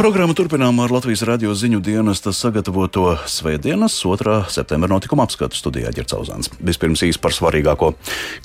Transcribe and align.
Programmu 0.00 0.32
turpinām 0.32 0.78
ar 0.80 0.88
Latvijas 0.94 1.20
radio 1.28 1.52
ziņu 1.52 1.82
dienesta 1.84 2.32
sagatavoto 2.32 3.18
Svētdienas 3.28 3.98
2. 4.00 4.36
septembra 4.48 4.88
notikuma 4.88 5.26
apskatu 5.28 5.58
studijā 5.58 5.90
Ģercauzāns. 5.92 6.48
Vispirms 6.56 7.02
īsi 7.04 7.20
par 7.20 7.36
svarīgāko. 7.36 7.90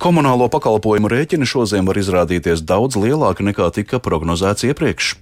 Komunālo 0.03 0.49
pakalpojumu 0.51 1.07
rēķini 1.13 1.47
šodien 1.47 1.87
var 1.87 2.01
izrādīties 2.01 2.65
daudz 2.67 2.99
lielāki 2.99 3.47
nekā 3.47 3.69
tika 3.79 4.01
prognozēts 4.03 4.67
iepriekš. 4.67 5.13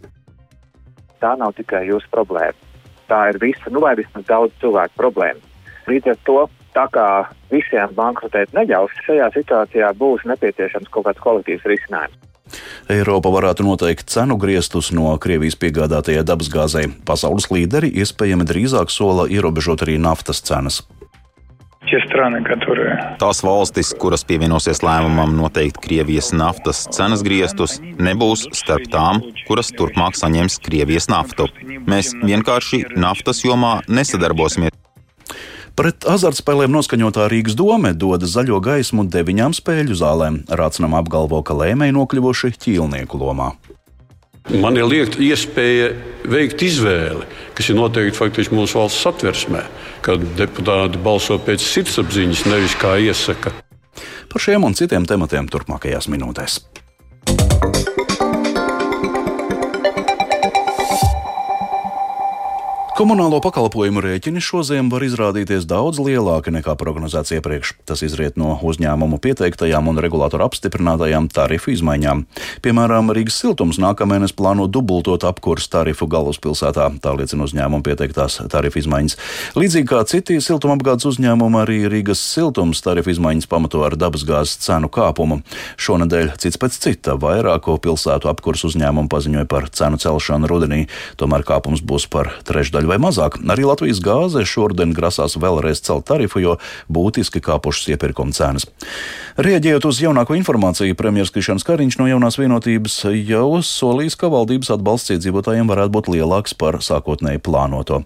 Tā 1.22 1.36
nav 1.38 1.54
tikai 1.60 1.84
jūsu 1.92 2.10
problēma. 2.10 2.58
Tā 3.14 3.22
ir 3.30 3.38
visa, 3.38 3.70
nu 3.70 3.86
vai 3.86 3.94
vismaz 4.02 4.26
daudz 4.26 4.58
cilvēku 4.66 5.04
problēma. 5.06 5.54
Līdz 5.86 6.16
ar 6.16 6.22
to, 6.26 6.40
tā 6.74 6.90
kā 6.98 7.08
visiem 7.54 7.94
bankrotēt 7.94 8.58
neļaus, 8.58 8.98
šajā 9.06 9.30
situācijā 9.38 9.94
būs 10.02 10.26
nepieciešams 10.34 10.90
kaut 10.90 11.12
kāds 11.12 11.28
kolektīvs 11.30 11.74
risinājums. 11.76 12.33
Eiropa 12.92 13.32
varētu 13.34 13.66
noteikt 13.68 14.10
cenu 14.14 14.38
griestus 14.42 14.92
no 14.96 15.14
Krievijas 15.22 15.56
piegādātajai 15.60 16.26
dabasgāzei. 16.28 16.90
Pasaules 17.08 17.50
līderi 17.54 17.92
iespējami 18.04 18.48
drīzāk 18.50 18.92
sola 18.94 19.30
ierobežot 19.32 19.86
arī 19.86 20.00
naftas 20.02 20.44
cenas. 20.44 20.84
Tās 23.20 23.42
valstis, 23.44 23.92
kuras 24.00 24.24
pievienosies 24.28 24.80
lēmumam 24.86 25.36
noteikt 25.36 25.82
Krievijas 25.84 26.32
naftas 26.34 26.86
cenas 26.96 27.24
griestus, 27.28 27.76
nebūs 28.00 28.48
starp 28.56 28.88
tām, 28.94 29.20
kuras 29.50 29.74
turpmāk 29.76 30.16
saņems 30.18 30.62
Krievijas 30.64 31.10
naftu. 31.12 31.50
Mēs 31.90 32.14
vienkārši 32.24 32.86
naftas 32.96 33.44
jomā 33.44 33.82
nesadarbosimies. 33.92 34.83
Pret 35.74 36.06
azartspēlēm 36.06 36.70
noskaņotā 36.70 37.24
Rīgas 37.32 37.56
doma 37.58 37.96
dod 37.98 38.22
zaļo 38.30 38.60
gaismu 38.62 39.08
deviņām 39.10 39.56
spēļu 39.58 39.96
zālēm. 39.98 40.36
Rācinam 40.54 40.94
apgalvo, 41.00 41.40
ka 41.42 41.56
lēmēji 41.58 41.96
nokļuvuši 41.96 42.52
ķīlnieku 42.62 43.18
lomā. 43.18 43.56
Man 44.54 44.78
ir 44.78 44.86
liekta 44.86 45.18
iespēja 45.24 45.88
veikt 46.30 46.62
izvēli, 46.68 47.26
kas 47.58 47.72
ir 47.72 47.80
noteikti 47.80 48.20
faktiski 48.20 48.54
mūsu 48.54 48.78
valsts 48.82 49.02
satversmē, 49.02 49.64
kad 50.06 50.22
deputāti 50.38 51.02
balso 51.02 51.40
pēc 51.42 51.66
sirdsapziņas, 51.66 52.46
nevis 52.52 52.78
kā 52.78 52.94
iesaka. 53.02 53.56
Par 54.30 54.46
šiem 54.46 54.68
un 54.68 54.78
citiem 54.78 55.08
tematiem 55.10 55.50
turpmākajās 55.50 56.12
minūtēs. 56.12 56.60
Komunālo 62.94 63.40
pakalpojumu 63.42 64.04
rēķini 64.06 64.38
šodien 64.38 64.86
var 64.94 65.02
izrādīties 65.02 65.64
daudz 65.66 65.98
lielāki 65.98 66.52
nekā 66.54 66.76
prognozēts 66.78 67.34
iepriekš. 67.34 67.72
Tas 67.90 68.04
izriet 68.06 68.36
no 68.38 68.52
uzņēmumu 68.62 69.18
pieteiktajām 69.18 69.88
un 69.90 69.98
regulātoru 69.98 70.46
apstiprinātajām 70.46 71.26
tarifu 71.34 71.72
izmaiņām. 71.74 72.22
Piemēram, 72.62 73.10
Rīgas 73.18 73.40
siltums 73.42 73.80
nākamēnes 73.82 74.36
plāno 74.38 74.68
dubultot 74.70 75.26
apkursu 75.26 75.72
tarifu 75.74 76.06
galvaspilsētā, 76.06 76.86
tā 77.02 77.16
liecina 77.18 77.48
uzņēmumu 77.48 77.82
pieteiktās 77.88 78.36
tarifu 78.54 78.84
izmaiņas. 78.84 79.18
Līdzīgi 79.58 79.90
kā 79.90 80.04
citi 80.06 80.38
siltumapgādes 80.38 81.10
uzņēmumi, 81.16 81.60
arī 81.64 81.80
Rīgas 81.96 82.22
siltums 82.22 82.86
tarifu 82.86 83.16
izmaiņas 83.16 83.50
pamato 83.50 83.82
ar 83.90 83.98
dabasgāzes 83.98 84.62
cenu 84.68 84.92
kāpumu. 84.94 85.40
Šonadēļ 85.82 86.36
cits 86.46 86.62
pēc 86.62 86.78
cita 86.86 87.18
vairāko 87.18 87.80
pilsētu 87.82 88.30
apkursu 88.30 88.70
uzņēmumu 88.70 89.10
paziņoja 89.10 89.50
par 89.50 89.72
cenu 89.74 89.98
celšanu 89.98 90.54
rudenī, 90.54 90.84
tomēr 91.18 91.42
kāpums 91.50 91.82
būs 91.82 92.06
par 92.14 92.36
trešdaļu 92.46 92.83
daļu 92.84 92.92
vai 92.92 93.00
mazāk. 93.00 93.40
Arī 93.50 93.64
Latvijas 93.66 94.02
gāze 94.04 94.44
šodien 94.46 94.94
grasās 94.94 95.38
vēlreiz 95.40 95.82
celt 95.82 96.06
tarifu, 96.08 96.42
jo 96.42 96.58
būtiski 96.92 97.42
kāpušas 97.42 97.94
iepirkuma 97.96 98.34
cenas. 98.34 98.68
Rieģējot 99.38 99.86
uz 99.88 100.02
jaunāko 100.04 100.36
informāciju, 100.38 100.96
premjerministrs 100.96 101.34
Krišņevs 101.34 101.66
Kariņš 101.66 101.98
no 102.00 102.08
jaunās 102.08 102.38
vienotības 102.38 103.00
jau 103.24 103.62
solījis, 103.64 104.18
ka 104.20 104.30
valdības 104.30 104.74
atbalsts 104.76 105.16
iedzīvotājiem 105.16 105.70
varētu 105.70 105.94
būt 105.96 106.12
lielāks 106.14 106.54
par 106.54 106.78
sākotnēji 106.84 107.42
plānoto. 107.42 108.04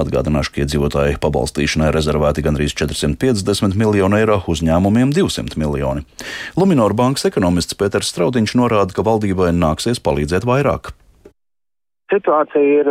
Atgādināšu, 0.00 0.54
ka 0.54 0.64
iedzīvotāju 0.64 1.20
pabalstīšanai 1.22 1.92
rezervēti 1.92 2.46
gandrīz 2.46 2.76
450 2.78 3.76
miljoni 3.76 4.22
eiro, 4.22 4.40
uzņēmumiem 4.48 5.12
200 5.12 5.60
miljoni. 5.60 6.06
Luminor 6.56 6.96
bankas 6.96 7.28
ekonomists 7.28 7.76
Pēters 7.76 8.14
Straudiņš 8.14 8.56
norāda, 8.58 8.96
ka 8.96 9.04
valdībai 9.06 9.52
nāksies 9.56 10.00
palīdzēt 10.02 10.48
vairāk 10.48 10.94
situācija 12.12 12.80
ir 12.80 12.90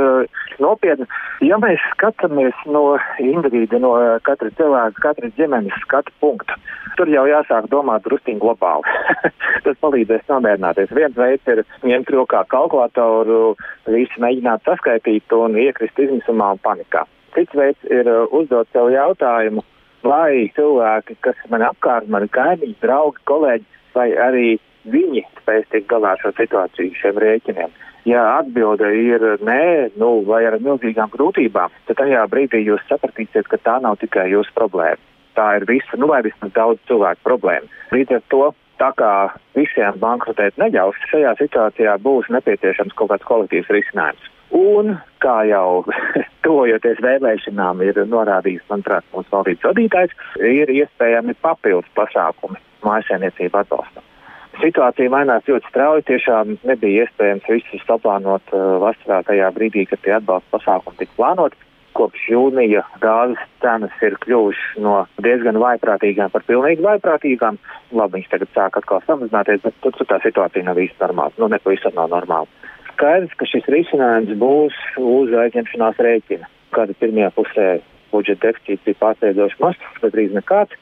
uh, 0.61 0.67
nopietna. 0.67 1.07
Ja 1.45 1.57
mēs 1.61 1.81
skatāmies 1.95 2.57
no 2.69 2.97
individa, 3.19 3.79
no 3.81 3.95
uh, 3.97 4.19
katra 4.25 4.51
cilvēka, 4.57 5.01
katras 5.03 5.33
ģimenes 5.39 5.75
skatu 5.83 6.13
punktu, 6.23 6.57
tur 6.97 7.09
jau 7.11 7.25
jāsāk 7.29 7.69
domāt 7.71 8.05
drusciņ 8.05 8.39
globāli. 8.41 8.95
Tas 9.65 9.81
palīdzēs 9.83 10.27
nomierināties. 10.29 10.93
Viens 10.95 11.17
veids 11.17 11.51
ir 11.51 11.63
ņemt 11.87 12.13
rokā 12.13 12.45
kalkulatoru, 12.53 13.55
visu 13.89 14.23
mēģināt 14.23 14.65
saskaitīt 14.67 15.33
un 15.37 15.57
iekrist 15.59 15.99
izmisumā 15.99 16.53
un 16.55 16.63
panikā. 16.63 17.05
Cits 17.35 17.55
veids 17.55 17.91
ir 17.91 18.09
uh, 18.11 18.25
uzdot 18.35 18.69
sev 18.73 18.91
jautājumu, 18.93 19.63
vai 20.05 20.49
cilvēki, 20.57 21.19
kas 21.25 21.37
man 21.53 21.63
apkārt, 21.67 22.09
mani 22.11 22.29
kaimiņi, 22.33 22.75
draugi, 22.81 23.23
kolēģi, 23.29 23.67
vai 23.95 24.09
arī 24.17 24.49
viņi 24.91 25.23
spēs 25.41 25.67
tikt 25.71 25.89
galā 25.91 26.15
ar 26.15 26.21
šo 26.23 26.31
situāciju, 26.37 26.97
šiem 26.97 27.19
rēķiniem. 27.21 27.73
Ja 28.09 28.21
atbilde 28.39 28.87
ir 28.97 29.23
nē, 29.45 29.91
nu, 30.01 30.23
vai 30.25 30.41
ar 30.49 30.57
milzīgām 30.63 31.11
grūtībām, 31.13 31.73
tad 31.85 31.99
tajā 31.99 32.23
brīdī 32.31 32.63
jūs 32.65 32.81
sapratīsiet, 32.89 33.45
ka 33.51 33.59
tā 33.61 33.77
nav 33.83 33.99
tikai 34.01 34.31
jūsu 34.31 34.53
problēma. 34.57 34.97
Tā 35.37 35.45
ir 35.59 35.67
visa, 35.69 35.99
nu, 36.01 36.09
vai 36.11 36.23
vismaz 36.25 36.51
daudz 36.55 36.81
cilvēku 36.89 37.21
problēma. 37.27 37.69
Līdz 37.93 38.17
ar 38.17 38.25
to 38.33 38.43
tā 38.81 38.89
kā 38.97 39.13
visiem 39.55 39.99
bankrotēt 40.01 40.57
neļaus, 40.57 40.97
šajā 41.11 41.35
situācijā 41.39 41.95
būs 42.01 42.29
nepieciešams 42.33 42.97
kaut 42.97 43.13
kāds 43.13 43.27
kolektīvs 43.29 43.69
risinājums. 43.77 44.29
Un, 44.57 44.97
kā 45.23 45.37
jau 45.47 45.85
tuvojoties 46.43 46.99
vēlēšanām, 47.05 47.85
ir 47.85 48.01
norādījis, 48.09 48.65
manuprāt, 48.71 49.05
mūsu 49.13 49.31
valdības 49.31 49.69
vadītājs, 49.69 50.17
ir 50.41 50.73
iespējami 50.81 51.37
papildus 51.45 51.93
pasākumi 51.95 52.59
mājasēmniecību 52.83 53.61
atbalstam. 53.61 54.10
Situācija 54.59 55.11
mainās 55.11 55.47
ļoti 55.47 55.69
strauji. 55.69 56.03
Tiešām 56.09 56.57
nebija 56.67 57.05
iespējams 57.05 57.47
visus 57.47 57.83
saplānot 57.87 58.51
uh, 58.51 58.77
vasarā 58.83 59.21
tajā 59.27 59.47
brīdī, 59.55 59.85
kad 59.87 60.01
tie 60.03 60.17
atbalsta 60.17 60.57
pasākumi 60.57 60.99
tika 60.99 61.15
plānoti. 61.19 61.59
Kopš 61.95 62.25
jūnija 62.31 62.83
gāzes 63.03 63.39
cenas 63.63 63.95
ir 64.03 64.15
kļuvušas 64.23 64.77
no 64.83 64.95
diezgan 65.23 65.59
vaiprātīgām 65.59 66.31
par 66.31 66.43
pilnīgi 66.47 66.83
vaiprātīgām. 66.83 67.59
Labi, 67.95 68.19
viņas 68.19 68.31
tagad 68.31 68.51
sāk 68.55 68.79
atkal 68.79 69.03
samazināties, 69.07 69.63
bet 69.63 69.75
tur, 69.83 69.95
tur 69.97 70.07
tā 70.07 70.21
situācija 70.23 70.67
nav 70.67 70.79
īsti 70.79 71.03
normāla. 71.03 71.35
Nu, 71.39 71.51
nepavisam 71.51 71.95
nav 71.95 72.11
normāla. 72.13 72.47
Skaidrs, 72.93 73.35
ka 73.39 73.47
šis 73.49 73.67
risinājums 73.71 74.35
būs 74.39 74.77
uz 74.99 75.35
aizņemšanās 75.43 75.99
rēķina. 76.07 76.47
Kāda 76.75 76.95
pirmajā 76.99 77.31
pusē 77.35 77.67
budžeta 78.11 78.49
deficīts 78.49 78.87
bija 78.87 78.99
pārsteidzoši 79.03 79.59
mazs, 79.63 79.87
bet 80.03 80.15
drīz 80.15 80.35
nekāds, 80.35 80.75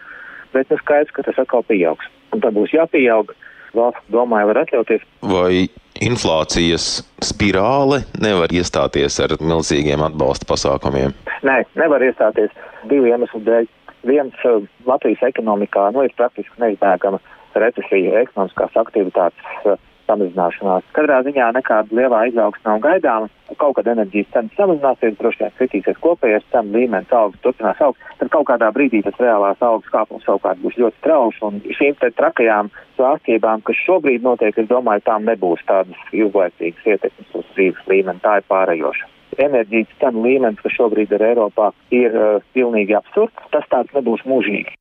bet 0.53 0.69
nu 0.69 0.77
skaidrs, 0.81 1.13
ka 1.15 1.25
tas 1.25 1.41
atkal 1.41 1.65
pieaugs. 1.65 2.09
Un 2.33 2.43
tā 2.43 2.51
būs 2.53 2.73
jāpieaug 2.75 3.33
valsts 3.75 4.13
domāju 4.13 4.51
var 4.51 4.61
atļauties. 4.63 5.03
Vai 5.31 5.67
inflācijas 6.05 6.87
spirāle 7.25 8.03
nevar 8.21 8.53
iestāties 8.55 9.19
ar 9.23 9.35
milzīgiem 9.41 10.03
atbalsta 10.05 10.47
pasākumiem? 10.49 11.15
Nē, 11.47 11.61
nevar 11.79 12.03
iestāties 12.05 12.53
divu 12.91 13.11
iemeslu 13.11 13.43
dēļ. 13.47 13.67
Viens 14.07 14.45
uh, 14.47 14.63
Latvijas 14.87 15.25
ekonomikā 15.27 15.89
nu, 15.91 16.05
ir 16.07 16.15
praktiski 16.15 16.61
neizbēgama 16.61 17.19
recesija, 17.59 18.21
ekonomiskās 18.23 18.77
aktivitātes 18.79 19.65
uh, 19.67 19.75
samazināšanās. 20.09 20.87
Katrā 20.97 21.19
ziņā 21.27 21.51
nekāda 21.57 21.95
lielā 21.95 22.25
izaugsme 22.31 22.71
nav 22.71 22.81
gaidāma. 22.85 23.29
Kaut 23.59 23.75
kad 23.79 23.87
enerģijas 23.89 24.29
cenas 24.33 24.57
samazināsies, 24.59 25.17
droši 25.17 25.41
vien 25.41 25.53
kritīsies 25.57 26.01
kopējais 26.03 26.45
cenu 26.53 26.75
līmenis, 26.77 27.13
augs 27.17 27.39
turpinās 27.43 27.81
augt, 27.83 28.03
tad 28.19 28.31
kaut 28.33 28.47
kādā 28.51 28.69
brīdī 28.75 29.01
tas 29.05 29.17
reālās 29.19 29.61
augs 29.65 29.89
kāpums 29.93 30.25
savukārt 30.27 30.61
būs 30.63 30.77
ļoti 30.79 31.01
strauši. 31.01 31.45
Un 31.49 31.61
šīm 31.79 31.97
trakajām 32.05 32.69
svārstībām, 32.97 33.65
kas 33.67 33.85
šobrīd 33.85 34.25
notiek, 34.25 34.57
es 34.57 34.69
domāju, 34.69 35.05
tām 35.09 35.25
nebūs 35.29 35.65
tādas 35.69 36.11
ilglaicīgas 36.13 36.91
ietekmes 36.93 37.39
uz 37.41 37.47
dzīves 37.55 37.87
līmeni. 37.89 38.21
Tā 38.25 38.39
ir 38.41 38.51
pārējoša 38.53 39.15
enerģijas 39.39 39.95
cenu 40.01 40.25
līmenis, 40.25 40.59
kas 40.63 40.75
šobrīd 40.75 41.13
ir 41.15 41.23
Eiropā, 41.31 41.71
ir 41.95 42.15
uh, 42.15 42.43
pilnīgi 42.55 42.97
absurds. 42.97 43.49
Tas 43.53 43.67
tāds 43.71 43.93
nebūs 43.95 44.25
mūžīgi. 44.27 44.75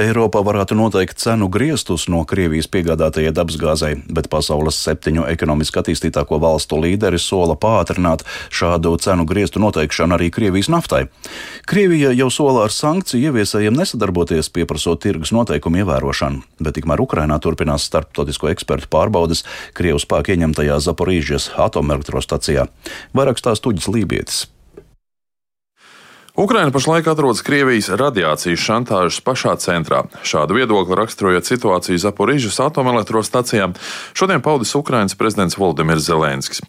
Eiropā 0.00 0.40
varētu 0.44 0.76
noteikt 0.78 1.18
cenu 1.20 1.48
griestus 1.52 2.06
no 2.08 2.22
Krievijas 2.28 2.68
piegādātajai 2.72 3.32
dabasgāzei, 3.36 3.96
bet 4.08 4.30
pasaules 4.32 4.78
septiņu 4.80 5.26
ekonomiski 5.28 5.82
attīstītāko 5.82 6.38
valstu 6.40 6.78
līderi 6.80 7.20
sola 7.20 7.56
pātrināt 7.60 8.24
šādu 8.52 8.94
cenu 9.02 9.26
griestu 9.28 9.60
noteikšanu 9.60 10.16
arī 10.16 10.30
Krievijas 10.32 10.70
naftai. 10.72 11.04
Krievija 11.68 12.14
jau 12.16 12.30
sola 12.32 12.64
ar 12.66 12.72
sankciju 12.72 13.32
ieviesējiem 13.32 13.76
nesadarboties, 13.76 14.48
pieprasot 14.54 15.02
tirgus 15.04 15.34
noteikumu 15.36 15.82
ievērošanu, 15.82 16.42
bet 16.62 16.78
tikmēr 16.78 17.04
Ukrainā 17.04 17.36
turpinās 17.42 17.88
starptautisko 17.90 18.52
ekspertu 18.54 18.88
pārbaudas 18.92 19.44
Krievu 19.76 20.00
spēku 20.02 20.36
ieņemtajā 20.36 20.80
Zaporīžas 20.88 21.52
atomelektrostacijā. 21.60 22.68
Vairāk 23.16 23.40
stāsta 23.42 23.68
Tuģis 23.68 23.92
Lībietis. 23.92 24.42
Ukraina 26.36 26.70
pašlaik 26.72 27.06
atrodas 27.12 27.42
Krievijas 27.44 27.90
radiācijas 27.92 28.62
šantāžas 28.64 29.18
pašā 29.20 29.52
centrā. 29.60 29.98
Šādu 30.24 30.56
viedokli 30.56 30.96
raksturojot 30.96 31.44
situāciju 31.44 32.00
Zaporižas 32.00 32.56
atomelektrostacijā, 32.64 33.66
šodien 34.16 34.40
paudis 34.40 34.72
Ukrainas 34.72 35.12
prezidents 35.12 35.58
Volodimirs 35.60 36.06
Zelenskis. 36.08 36.64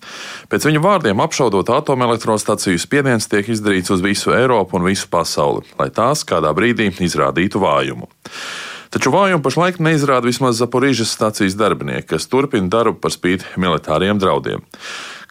Pēc 0.52 0.68
viņa 0.68 0.84
vārdiem 0.84 1.24
apšaudot 1.24 1.72
atomelektrostaciju, 1.78 2.76
spiediens 2.76 3.30
tiek 3.32 3.48
izdarīts 3.48 3.96
uz 3.96 4.04
visu 4.04 4.36
Eiropu 4.36 4.82
un 4.82 4.90
visu 4.90 5.08
pasauli, 5.08 5.64
lai 5.80 5.88
tās 5.96 6.28
kādā 6.28 6.52
brīdī 6.52 6.92
izrādītu 7.00 7.64
vājumu. 7.64 8.12
Taču 8.92 9.16
vājumu 9.16 9.48
pašlaik 9.48 9.80
neizrāda 9.80 10.28
vismaz 10.28 10.60
Zaporīžas 10.60 11.16
stācijas 11.16 11.56
darbinieki, 11.56 12.12
kas 12.12 12.28
turpina 12.28 12.68
darbu 12.68 13.00
par 13.00 13.16
spīti 13.16 13.56
militāriem 13.56 14.20
draudiem. 14.20 14.68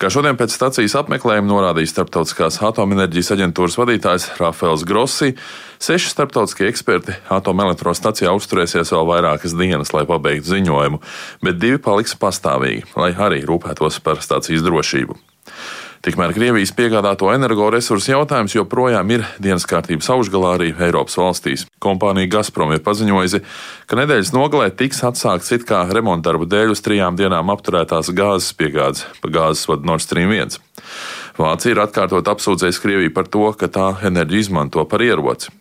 Kā 0.03 0.09
šodien 0.11 0.35
pēc 0.35 0.51
stacijas 0.51 0.97
apmeklējuma 0.99 1.47
norādīja 1.47 1.93
Starptautiskās 1.93 2.57
atomenerģijas 2.67 3.29
aģentūras 3.37 3.77
vadītājs 3.79 4.25
Rafaels 4.41 4.83
Grossi, 4.83 5.37
seši 5.79 6.11
starptautiskie 6.11 6.67
eksperti 6.67 7.15
atomelektrostacijā 7.31 8.33
uzturēsies 8.35 8.91
vēl 8.97 9.07
vairākas 9.07 9.55
dienas, 9.55 9.93
lai 9.95 10.03
pabeigtu 10.11 10.57
ziņojumu, 10.57 10.99
bet 11.47 11.61
divi 11.63 11.79
paliks 11.85 12.17
pastāvīgi, 12.19 12.83
lai 12.99 13.13
arī 13.15 13.45
rūpētos 13.47 14.01
par 14.03 14.19
stacijas 14.27 14.67
drošību. 14.67 15.15
Tikmēr 16.03 16.33
Krievijas 16.35 16.73
piegādāto 16.75 17.29
energoresursu 17.31 18.11
jautājums 18.11 18.57
joprojām 18.57 19.13
ir 19.15 19.23
dienas 19.39 19.63
kārtības 19.71 20.09
augšgalā 20.11 20.57
arī 20.57 20.73
Eiropas 20.75 21.15
valstīs. 21.15 21.63
Kompānija 21.79 22.27
Gazprom 22.33 22.73
ir 22.75 22.83
paziņojusi, 22.83 23.39
ka 23.87 24.01
nedēļas 24.01 24.33
nogalē 24.35 24.73
tiks 24.75 25.05
atsākts 25.07 25.55
it 25.55 25.63
kā 25.69 25.85
remonta 25.95 26.33
darbu 26.33 26.51
dēļ 26.51 26.75
uz 26.75 26.83
trijām 26.83 27.15
dienām 27.21 27.55
apturētās 27.55 28.11
gāzes 28.19 28.51
piegādes 28.59 29.07
pa 29.23 29.31
gāzes 29.31 29.63
vadu 29.71 29.87
Nord 29.87 30.03
Stream 30.03 30.35
1. 30.35 30.59
Vācija 31.39 31.77
ir 31.77 31.85
atkārtot 31.87 32.35
apsūdzējusi 32.35 32.83
Krieviju 32.83 33.15
par 33.15 33.31
to, 33.31 33.47
ka 33.55 33.71
tā 33.71 33.93
enerģiju 34.03 34.49
izmanto 34.49 34.83
par 34.91 35.07
ieroci. 35.07 35.55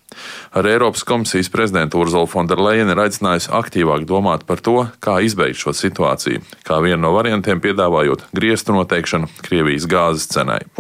Ar 0.52 0.68
Eiropas 0.68 1.04
komisijas 1.04 1.50
prezidentu 1.50 2.02
Urzulu 2.04 2.28
Fonderleinu 2.28 2.92
ir 2.92 3.00
aicinājusi 3.00 3.48
aktīvāk 3.56 4.04
domāt 4.08 4.42
par 4.48 4.60
to, 4.60 4.82
kā 5.00 5.14
izbeigt 5.24 5.62
šo 5.62 5.72
situāciju, 5.72 6.42
kā 6.68 6.80
vienu 6.84 7.00
no 7.06 7.14
variantiem 7.16 7.62
piedāvājot 7.64 8.26
griestu 8.36 8.76
noteikšanu 8.76 9.30
Krievijas 9.46 9.86
gāzes 9.88 10.28
cenai. 10.34 10.58
Er 10.68 10.74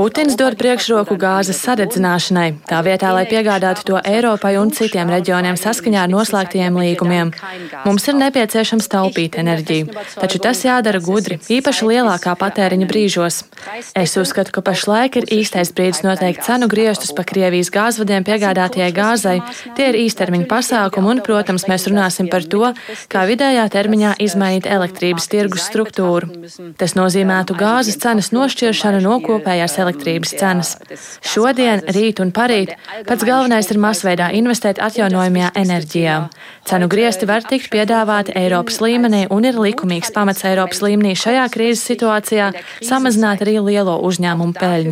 Putins 0.00 0.34
dod 0.40 0.58
priekšroku 0.58 1.14
gāzes 1.20 1.62
sadedzināšanai, 1.62 2.48
tā 2.66 2.82
vietā, 2.82 3.14
lai 3.14 3.22
piegādātu 3.30 3.86
to 3.92 4.02
Eiropai 4.02 4.56
un 4.58 4.74
citiem 4.74 5.14
reģioniem 5.14 5.54
saskaņā 5.60 6.08
ar 6.08 6.10
noslēgtiem 6.10 6.80
līgumiem. 6.82 7.30
Mums 7.86 8.10
ir 8.10 8.18
nepieciešams 8.18 8.90
taupīt 8.90 9.38
enerģiju, 9.38 9.94
taču 10.18 10.42
tas 10.42 10.66
jādara 10.66 10.98
gudri, 10.98 11.38
īpaši 11.38 11.92
lielākā 11.92 12.34
patēriņa 12.42 12.90
brīžos. 12.90 13.44
Es 13.94 14.18
uzskatu, 14.18 14.50
ka 14.50 14.66
pašlaik 14.66 14.95
Pašlaik 14.96 15.16
ir 15.20 15.42
īstais 15.42 15.68
brīdis 15.76 15.98
noteikt 16.06 16.46
cenu 16.46 16.70
griestus 16.72 17.10
pa 17.12 17.20
Krievijas 17.28 17.68
gāzvadiem 17.68 18.24
piegādātajai 18.24 18.94
gāzai. 18.96 19.34
Tie 19.76 19.90
ir 19.90 19.98
īstermiņa 20.00 20.46
pasākumi, 20.48 21.10
un, 21.12 21.18
protams, 21.20 21.66
mēs 21.68 21.84
runāsim 21.90 22.30
par 22.32 22.46
to, 22.48 22.70
kā 23.12 23.26
vidējā 23.28 23.66
termiņā 23.74 24.14
izmainīt 24.24 24.64
elektrības 24.64 25.28
tirgus 25.28 25.66
struktūru. 25.68 26.48
Tas 26.80 26.96
nozīmētu 26.96 27.58
gāzes 27.60 28.00
cenas 28.00 28.32
nošķiršanu 28.32 29.02
no 29.04 29.18
kopējās 29.26 29.76
elektrības 29.84 30.32
cenas. 30.40 30.72
Šodien, 31.20 31.84
rīt 31.92 32.24
un 32.24 32.32
parīt 32.32 32.72
pats 33.04 33.28
galvenais 33.28 33.68
ir 33.68 33.82
masveidā 33.84 34.30
investēt 34.40 34.80
atjaunojamajā 34.80 35.52
enerģijā. 35.60 36.16
Cenu 36.66 36.88
griesti 36.88 37.28
var 37.28 37.44
tikt 37.44 37.68
piedāvāti 37.70 38.32
Eiropas 38.40 38.80
līmenī 38.80 39.26
un 39.28 39.44
ir 39.44 39.60
likumīgs 39.60 40.14
pamats 40.16 40.48
Eiropas 40.48 40.80
līmenī 40.82 41.12
šajā 41.20 41.44
krīzes 41.52 41.84
situācijā 41.92 42.48
samazināt 42.80 43.44
arī 43.44 43.60
lielo 43.60 44.00
uzņēmumu 44.08 44.56
peļņu 44.56 44.85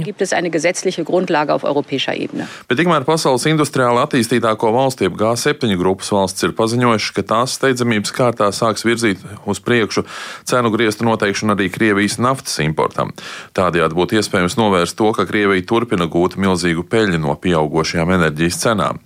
peļņu. 2.35 2.49
Bet 2.69 2.81
tikmēr 2.81 3.07
pasaules 3.07 3.47
industriāli 3.51 4.03
attīstītāko 4.03 4.73
valstu, 4.75 5.07
jeb 5.07 5.19
G7 5.21 5.77
grupas 5.81 6.11
valsts, 6.15 6.45
ir 6.47 6.55
paziņojušas, 6.59 7.15
ka 7.15 7.23
tās 7.23 7.57
steidzamības 7.59 8.15
kārtā 8.15 8.51
sāks 8.53 8.85
virzīt 8.87 9.23
uz 9.47 9.61
priekšu 9.65 10.05
cenu 10.49 10.73
griestu 10.75 11.07
noteikšanu 11.07 11.55
arī 11.55 11.71
Krievijas 11.73 12.19
naftas 12.19 12.59
importam. 12.65 13.13
Tādējādi 13.57 13.99
būtu 13.99 14.19
iespējams 14.21 14.59
novērst 14.61 14.99
to, 14.99 15.13
ka 15.17 15.27
Krievija 15.29 15.67
turpina 15.69 16.09
gūt 16.11 16.39
milzīgu 16.41 16.87
peļņu 16.91 17.23
no 17.25 17.37
pieaugušajām 17.41 18.15
enerģijas 18.19 18.63
cenām. 18.65 19.03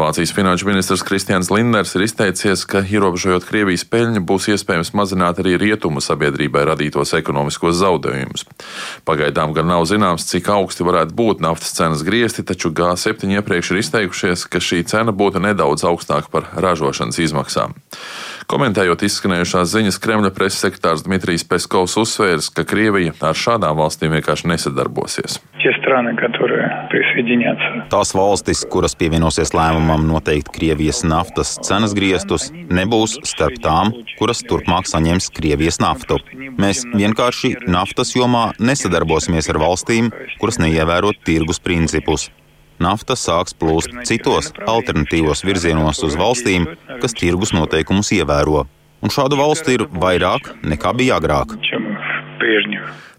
Vācijas 0.00 0.32
finanšu 0.32 0.64
ministrs 0.64 1.02
Kristians 1.04 1.50
Lindners 1.52 1.90
ir 1.94 2.06
izteicies, 2.06 2.62
ka 2.64 2.80
ierobežojot 2.80 3.44
Krievijas 3.44 3.82
peļņu, 3.84 4.22
būs 4.24 4.46
iespējams 4.54 4.94
mazināt 4.96 5.42
arī 5.42 5.58
rietumu 5.60 6.00
sabiedrībai 6.00 6.62
radītos 6.70 7.12
ekonomiskos 7.18 7.76
zaudējumus. 7.82 8.46
Pagaidām 9.04 9.52
gan 9.52 9.68
nav 9.68 9.84
zināms, 9.90 10.24
cik 10.30 10.48
augsti 10.54 10.86
varētu 10.88 11.12
būt 11.18 11.44
naftas 11.44 11.74
cenas 11.76 12.04
griezti, 12.06 12.46
taču 12.48 12.72
G7 12.72 13.36
iepriekš 13.36 13.74
ir 13.74 13.82
izteikušies, 13.82 14.46
ka 14.48 14.62
šī 14.64 14.80
cena 14.88 15.12
būtu 15.12 15.42
nedaudz 15.44 15.84
augstāka 15.84 16.32
par 16.32 16.48
ražošanas 16.56 17.20
izmaksām. 17.20 17.76
Komentējot 18.48 19.04
izskanējušās 19.04 19.68
ziņas, 19.76 20.00
Kremļa 20.00 20.32
preses 20.34 20.64
sekretārs 20.64 21.04
Dmitrijs 21.04 21.44
Peskovs 21.44 21.98
uzsvērs, 22.00 22.48
ka 22.56 22.64
Krievija 22.64 23.12
ar 23.20 23.36
šādām 23.36 23.76
valstīm 23.84 24.16
vienkārši 24.16 24.48
nesadarbosies. 24.50 25.42
Tās 27.90 28.14
valstis, 28.14 28.64
kuras 28.72 28.96
pievienosies 28.98 29.54
lēmumam 29.56 30.06
noteikt 30.08 30.52
Krievijas 30.54 31.02
naftas 31.04 31.56
cenas 31.66 31.94
griestus, 31.98 32.48
nebūs 32.70 33.18
starp 33.28 33.58
tām, 33.64 33.94
kuras 34.18 34.44
turpmāk 34.46 34.88
saņems 34.90 35.30
Krievijas 35.36 35.80
naftu. 35.82 36.20
Mēs 36.60 36.84
vienkārši 36.94 37.56
naftas 37.70 38.14
jomā 38.16 38.50
nesadarbosimies 38.58 39.50
ar 39.50 39.60
valstīm, 39.62 40.12
kuras 40.42 40.60
neievēro 40.62 41.14
tirgus 41.26 41.62
principus 41.62 42.30
nafta 42.80 43.16
sāks 43.18 43.54
plūst 43.60 43.92
citos 44.08 44.50
alternatīvos 44.64 45.44
virzienos 45.44 46.00
uz 46.06 46.16
valstīm, 46.20 46.66
kas 47.02 47.16
tirgus 47.16 47.52
noteikumus 47.56 48.12
ievēro. 48.16 48.64
Un 49.00 49.12
šādu 49.12 49.38
valstu 49.40 49.76
ir 49.76 49.86
vairāk 49.92 50.52
nekā 50.64 50.92
bija 50.96 51.20
agrāk. 51.20 51.56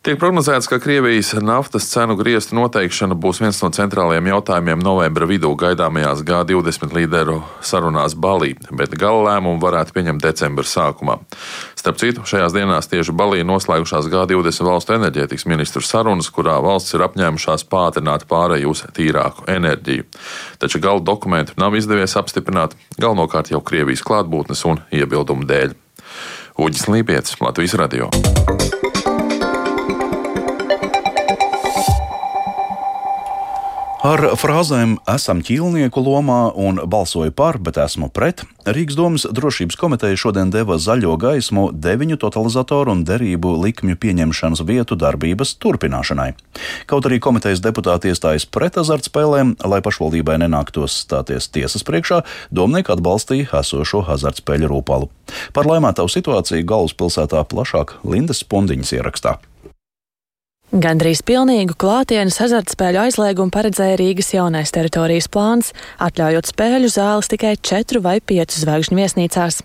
Tiek 0.01 0.17
prognozēts, 0.17 0.65
ka 0.65 0.79
Krievijas 0.81 1.27
naftas 1.45 1.85
cenu 1.91 2.15
griestu 2.17 2.55
noteikšana 2.57 3.13
būs 3.21 3.37
viens 3.43 3.59
no 3.61 3.67
centrālajiem 3.69 4.31
jautājumiem 4.31 4.81
novembra 4.81 5.27
vidū 5.29 5.51
gaidāmajās 5.53 6.23
G20 6.25 6.95
līderu 6.97 7.35
sarunās 7.61 8.15
Balī, 8.17 8.55
bet 8.73 8.95
gala 8.97 9.27
lēmumu 9.27 9.61
varētu 9.61 9.93
pieņemt 9.93 10.25
decembra 10.25 10.65
sākumā. 10.65 11.19
Starp 11.77 12.01
citu, 12.01 12.25
šajās 12.25 12.57
dienās 12.57 12.89
tieši 12.89 13.13
Balī 13.13 13.45
noslēgušās 13.45 14.09
G20 14.09 14.65
valstu 14.65 14.97
enerģētikas 14.97 15.45
ministru 15.53 15.85
sarunas, 15.85 16.33
kurā 16.33 16.57
valsts 16.65 16.97
ir 16.97 17.05
apņēmušās 17.05 17.69
pātrināt 17.69 18.25
pārēju 18.25 18.73
uz 18.73 18.81
tīrāku 18.97 19.45
enerģiju. 19.53 20.09
Taču 20.57 20.81
gala 20.81 21.05
dokumentu 21.05 21.53
nav 21.61 21.77
izdevies 21.77 22.17
apstiprināt, 22.17 22.73
galvenokārt 22.97 23.53
jau 23.53 23.61
Krievijas 23.61 24.01
klātbūtnes 24.01 24.65
un 24.65 24.81
iebildumu 24.89 25.45
dēļ. 25.45 25.77
Uģis 26.57 26.89
Lībijams, 26.89 27.37
Latvijas 27.45 27.77
Radio. 27.77 28.09
Ar 34.01 34.31
frāzēm 34.33 34.95
esam 35.07 35.43
ķīlnieku 35.45 36.01
lomā 36.01 36.51
un 36.57 36.79
balsoju 36.89 37.31
par, 37.37 37.59
bet 37.61 37.77
esmu 37.77 38.07
pret, 38.09 38.41
Rīgas 38.65 38.97
domas 38.97 39.27
drošības 39.29 39.77
komiteja 39.77 40.17
šodien 40.17 40.49
deva 40.53 40.75
zaļo 40.81 41.13
gaismu 41.21 41.67
deviņu 41.77 42.17
totalizatoru 42.21 42.95
un 42.95 43.03
derību 43.05 43.53
likmju 43.61 43.99
pieņemšanas 44.01 44.63
vietu 44.65 44.97
darbības 44.97 45.53
turpināšanai. 45.61 46.31
Kaut 46.89 47.05
arī 47.09 47.21
komitejas 47.21 47.61
deputāti 47.61 48.09
iestājas 48.09 48.47
pret 48.49 48.81
azartspēlēm, 48.81 49.53
lai 49.69 49.83
pašvaldībai 49.85 50.39
nenāktos 50.43 50.97
stāties 51.05 51.51
tiesas 51.53 51.85
priekšā, 51.85 52.23
domnieki 52.49 52.97
atbalstīja 52.97 53.61
esošo 53.61 54.03
azartspēļu 54.17 54.73
rūpalu. 54.73 55.13
Par 55.53 55.69
laimētavu 55.69 56.09
situāciju 56.09 56.65
galvaspilsētā 56.73 57.45
plašāk 57.53 57.99
Lindas 58.01 58.41
Pundiņas 58.49 58.97
ierakstā. 58.97 59.37
Gandrīz 60.71 61.19
pilnīgu 61.27 61.73
klātienes 61.75 62.37
azartspēļu 62.45 63.01
aizliegumu 63.01 63.51
paredzēja 63.51 63.97
Rīgas 63.99 64.29
jaunais 64.31 64.71
teritorijas 64.71 65.27
plāns, 65.27 65.73
atļaujot 65.99 66.47
spēļu 66.47 66.87
zāles 66.93 67.27
tikai 67.27 67.57
četru 67.59 67.99
vai 68.05 68.21
piecu 68.23 68.61
zvaigžņu 68.61 68.95
viesnīcās. 69.01 69.59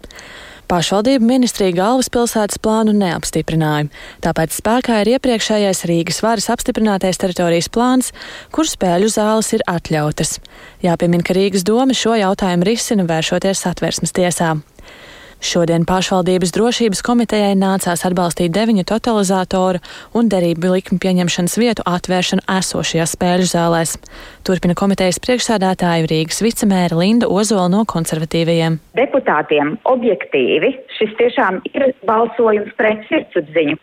Pašvaldību 0.66 1.22
ministrija 1.22 1.76
galvaspilsētas 1.78 2.58
plānu 2.58 2.90
neapstiprināja, 2.98 3.86
tāpēc 4.26 4.58
spēkā 4.58 4.98
ir 5.04 5.12
iepriekšējais 5.12 5.86
Rīgas 5.86 6.18
varas 6.26 6.50
apstiprinātais 6.50 7.22
teritorijas 7.22 7.70
plāns, 7.70 8.10
kur 8.50 8.66
spēļu 8.66 9.12
zāles 9.14 9.52
ir 9.54 9.62
atļautas. 9.70 10.40
Jāpiemin, 10.82 11.22
ka 11.22 11.38
Rīgas 11.38 11.62
doma 11.62 11.94
šo 11.94 12.18
jautājumu 12.18 12.66
risina 12.66 13.06
vēršoties 13.06 13.62
satversmes 13.62 14.10
tiesā. 14.10 14.56
Šodien 15.36 15.84
pašvaldības 15.84 16.52
drošības 16.56 17.02
komitejai 17.04 17.52
nācās 17.60 18.06
atbalstīt 18.08 18.54
deviņu 18.56 18.86
totalizatoru 18.88 19.82
un 20.16 20.30
derību 20.32 20.70
likmi 20.72 20.96
pieņemšanas 21.02 21.56
vietu 21.60 21.84
atvēršanu 21.84 22.46
esošajās 22.56 23.12
spēļu 23.18 23.48
zālēs. 23.50 23.96
Turpina 24.48 24.76
komitejas 24.78 25.20
priekšsādātāju 25.20 26.08
Rīgas 26.08 26.40
vicemēra 26.40 26.96
Linda 26.96 27.28
Ozola 27.28 27.68
no 27.68 27.84
konservatīvajiem. 27.84 28.80
Deputātiem 28.96 29.76
objektīvi 29.92 30.72
šis 30.96 31.12
tiešām 31.20 31.60
ir 31.74 31.90
balsojums 32.08 32.72
pret 32.80 33.04
sirdsapziņu. 33.10 33.76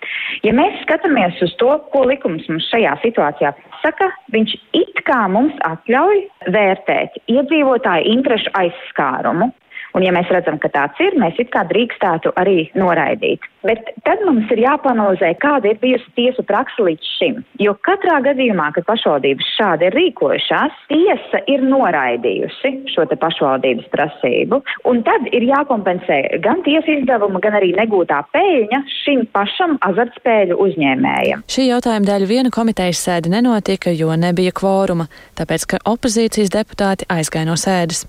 Ja 0.48 0.58
mēs 0.58 0.82
skatāmies 0.88 1.38
uz 1.46 1.54
to, 1.62 1.78
ko 1.94 2.08
likums 2.10 2.50
mums 2.50 2.66
šajā 2.74 2.98
situācijā 3.06 3.54
pasaka, 3.62 4.10
viņš 4.34 4.58
it 4.74 5.04
kā 5.06 5.26
mums 5.30 5.54
atļauj 5.70 6.24
vērtēt 6.56 7.22
iedzīvotāju 7.30 8.10
interešu 8.18 8.58
aizskārumu. 8.58 9.54
Un, 9.94 10.06
ja 10.06 10.14
mēs 10.16 10.30
redzam, 10.34 10.58
ka 10.62 10.72
tāds 10.74 11.00
ir, 11.04 11.18
mēs 11.22 11.38
it 11.42 11.52
kā 11.54 11.62
drīkstētu 11.70 12.34
arī 12.42 12.66
noraidīt. 12.78 13.46
Bet 13.64 13.94
tad 14.04 14.24
mums 14.28 14.50
ir 14.52 14.60
jāpanalizē, 14.64 15.30
kāda 15.40 15.70
ir 15.72 15.78
bijusi 15.80 16.10
tiesu 16.18 16.44
praksa 16.44 16.84
līdz 16.84 17.12
šim. 17.20 17.38
Jo 17.62 17.76
katrā 17.86 18.18
gadījumā, 18.26 18.72
kad 18.76 18.88
pašvaldības 18.90 19.52
šādi 19.56 19.88
ir 19.88 19.96
rīkojušās, 19.96 20.80
tiesa 20.90 21.44
ir 21.52 21.64
noraidījusi 21.70 22.74
šo 22.92 23.06
pašvaldības 23.22 23.88
prasību. 23.94 24.60
Un 24.90 25.04
tad 25.08 25.30
ir 25.32 25.46
jākompensē 25.48 26.20
gan 26.44 26.64
tiesa 26.66 26.98
izdevuma, 26.98 27.40
gan 27.44 27.56
arī 27.60 27.72
negūtā 27.78 28.24
peļņa 28.34 28.82
šim 29.04 29.24
pašam 29.36 29.78
azartspēļu 29.86 30.58
uzņēmējam. 30.66 31.46
Šī 31.54 31.70
jautājuma 31.70 32.10
dēļ 32.10 32.28
viena 32.28 32.54
komitejas 32.54 33.06
sēde 33.06 33.32
nenotika, 33.32 33.94
jo 33.96 34.12
nebija 34.20 34.52
kvoruma, 34.58 35.08
tāpēc, 35.40 35.70
ka 35.70 35.82
opozīcijas 35.94 36.52
deputāti 36.58 37.08
aizgāja 37.14 37.48
no 37.48 37.56
sēdes. 37.60 38.04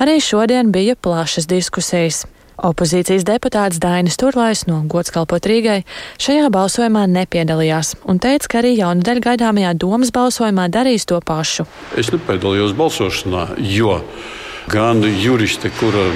Arī 0.00 0.16
šodien 0.20 0.72
bija 0.72 0.94
plašas 0.96 1.44
diskusijas. 1.44 2.22
Opozīcijas 2.64 3.24
deputāts 3.28 3.76
Dainis 3.80 4.16
Turlais 4.20 4.62
no 4.68 4.78
Gods 4.88 5.12
kalpot 5.12 5.44
Rīgai 5.44 5.82
šajā 6.20 6.48
balsojumā 6.52 7.02
nepiedalījās 7.08 7.94
un 8.08 8.20
teica, 8.20 8.48
ka 8.48 8.58
arī 8.62 8.70
jaunadēļ 8.78 9.20
gaidāmajā 9.26 9.74
domas 9.80 10.12
balsojumā 10.16 10.70
darīs 10.72 11.04
to 11.08 11.20
pašu. 11.20 11.66
Es 12.00 12.08
nepiedalījos 12.12 12.72
balsošanā, 12.80 13.44
jo 13.60 13.98
gan 14.72 15.04
juristi, 15.04 15.68
kura 15.76 16.06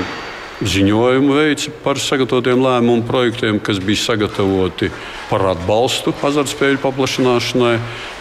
ziņojumu 0.63 1.35
veica 1.35 1.73
par 1.83 1.99
sagatavotiem 1.99 2.61
lēmumu 2.63 3.03
projektiem, 3.09 3.59
kas 3.65 3.81
bija 3.83 3.99
sagatavoti 4.05 4.91
par 5.27 5.43
atbalstu 5.51 6.15
azartspēļu 6.25 6.79
paplašināšanai. 6.83 7.75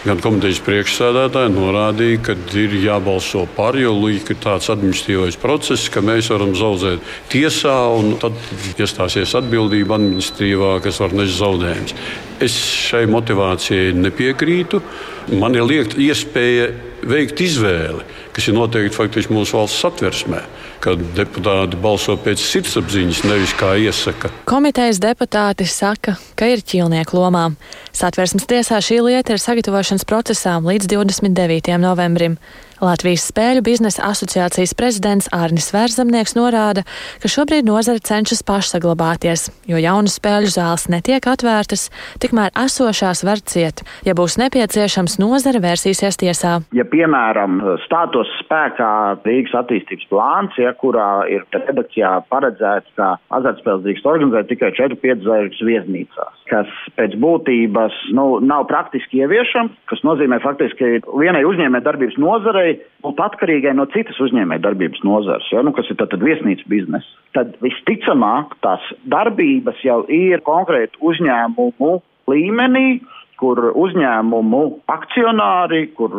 Gan 0.04 0.20
komitejas 0.20 0.58
priekšsēdētāji 0.66 1.52
norādīja, 1.54 2.20
ka 2.26 2.34
ir 2.60 2.74
jābalso 2.82 3.44
par, 3.56 3.78
jo 3.78 3.94
līdzi 3.94 4.34
ir 4.34 4.40
tāds 4.42 4.68
administratīvais 4.74 5.38
process, 5.40 5.88
ka 5.88 6.02
mēs 6.04 6.28
varam 6.34 6.52
zaudēt 6.58 7.06
tiesā, 7.32 7.76
un 7.94 8.18
tad 8.20 8.36
iestāsies 8.74 9.36
atbildība 9.38 9.96
administratīvā, 10.00 10.74
kas 10.84 11.00
var 11.00 11.14
nest 11.16 11.38
zaudējumus. 11.38 11.96
Es 12.42 12.58
šai 12.90 13.06
motivācijai 13.14 13.94
nepiekrītu. 13.96 14.82
Man 15.38 15.54
ir 15.56 15.64
liekta 15.70 16.02
iespēja 16.02 16.68
veikt 17.08 17.40
izvēli, 17.40 18.02
kas 18.34 18.50
ir 18.50 18.58
noteikti 18.58 18.98
faktiski 18.98 19.32
mūsu 19.32 19.56
valsts 19.56 19.86
satversmē 19.86 20.42
kad 20.84 21.00
deputāti 21.16 21.78
balso 21.80 22.16
pēc 22.20 22.42
sirdsapziņas, 22.44 23.22
nevis 23.28 23.54
kā 23.56 23.72
iesaka. 23.80 24.30
Komitejas 24.48 25.00
deputāti 25.02 25.66
saka, 25.68 26.18
ka 26.36 26.50
ir 26.52 26.60
ķīlnieku 26.60 27.16
lomā. 27.16 27.46
Satversmes 27.96 28.44
tiesā 28.50 28.82
šī 28.84 29.00
lieta 29.06 29.34
ir 29.34 29.42
sagatavošanas 29.42 30.04
procesā 30.08 30.58
līdz 30.60 30.90
29. 30.92 31.78
novembrim. 31.80 32.36
Latvijas 32.84 33.24
Spēļu 33.30 33.62
biznesa 33.64 34.04
asociācijas 34.10 34.74
prezidents 34.76 35.28
Ārnis 35.34 35.70
Vērzemnieks 35.72 36.34
norāda, 36.36 36.84
ka 37.22 37.30
šobrīd 37.30 37.66
nozare 37.68 38.02
cenšas 38.04 38.44
pašsaglabāties, 38.46 39.48
jo 39.70 39.80
jaunas 39.80 40.18
spēļu 40.20 40.52
zāles 40.52 40.86
netiek 40.92 41.24
atvērtas, 41.30 41.88
tikmēr 42.22 42.52
esošās 42.64 43.24
var 43.26 43.40
ciet. 43.48 43.82
Ja 44.06 44.16
būs 44.18 44.36
nepieciešams, 44.42 45.16
nozare 45.22 45.62
vērsīsies 45.64 46.20
tiesā. 46.20 46.58
Ja, 46.76 46.84
piemēram, 46.88 47.62
stātos 47.86 48.30
spēkā 48.42 48.90
Rīgas 49.24 49.56
attīstības 49.64 50.10
plāns, 50.12 50.60
ja, 50.60 50.74
kurā 50.78 51.24
ir 51.32 51.46
redakcijā 51.54 52.12
paredzēts, 52.32 52.92
ka 52.98 53.14
azartspēles 53.38 53.84
drīkst 53.86 54.08
organizēt 54.10 54.50
tikai 54.52 54.72
4-5 54.76 55.24
zvaigžņu 55.24 55.70
viesnīcās, 55.70 56.44
kas 56.52 56.70
pēc 56.98 57.16
būtības 57.22 57.96
nu, 58.18 58.28
nav 58.44 58.68
praktiski 58.70 59.24
ieviešams, 59.24 59.74
kas 59.90 60.04
nozīmē 60.06 60.40
faktiski 60.44 60.98
vienai 61.16 61.44
uzņēmē 61.48 61.80
darbības 61.84 62.20
nozarei 62.20 62.73
būt 63.04 63.20
atkarīgai 63.24 63.74
no 63.76 63.86
citas 63.92 64.18
uzņēmējdarbības 64.24 65.04
nozares, 65.06 65.48
ja, 65.52 65.62
nu, 65.66 65.74
kas 65.76 65.90
ir 65.92 65.98
tad 66.00 66.14
viesnīcas 66.22 66.68
biznesa. 66.70 67.20
Tad 67.36 67.56
visticamāk 67.64 68.54
tās 68.64 68.84
darbības 69.10 69.82
jau 69.84 70.02
ir 70.12 70.42
konkrēti 70.46 71.00
uzņēmumu 71.04 71.92
līmenī, 72.30 72.86
kur 73.40 73.60
uzņēmumu 73.74 74.62
akcionāri, 74.94 75.88
kur 75.98 76.14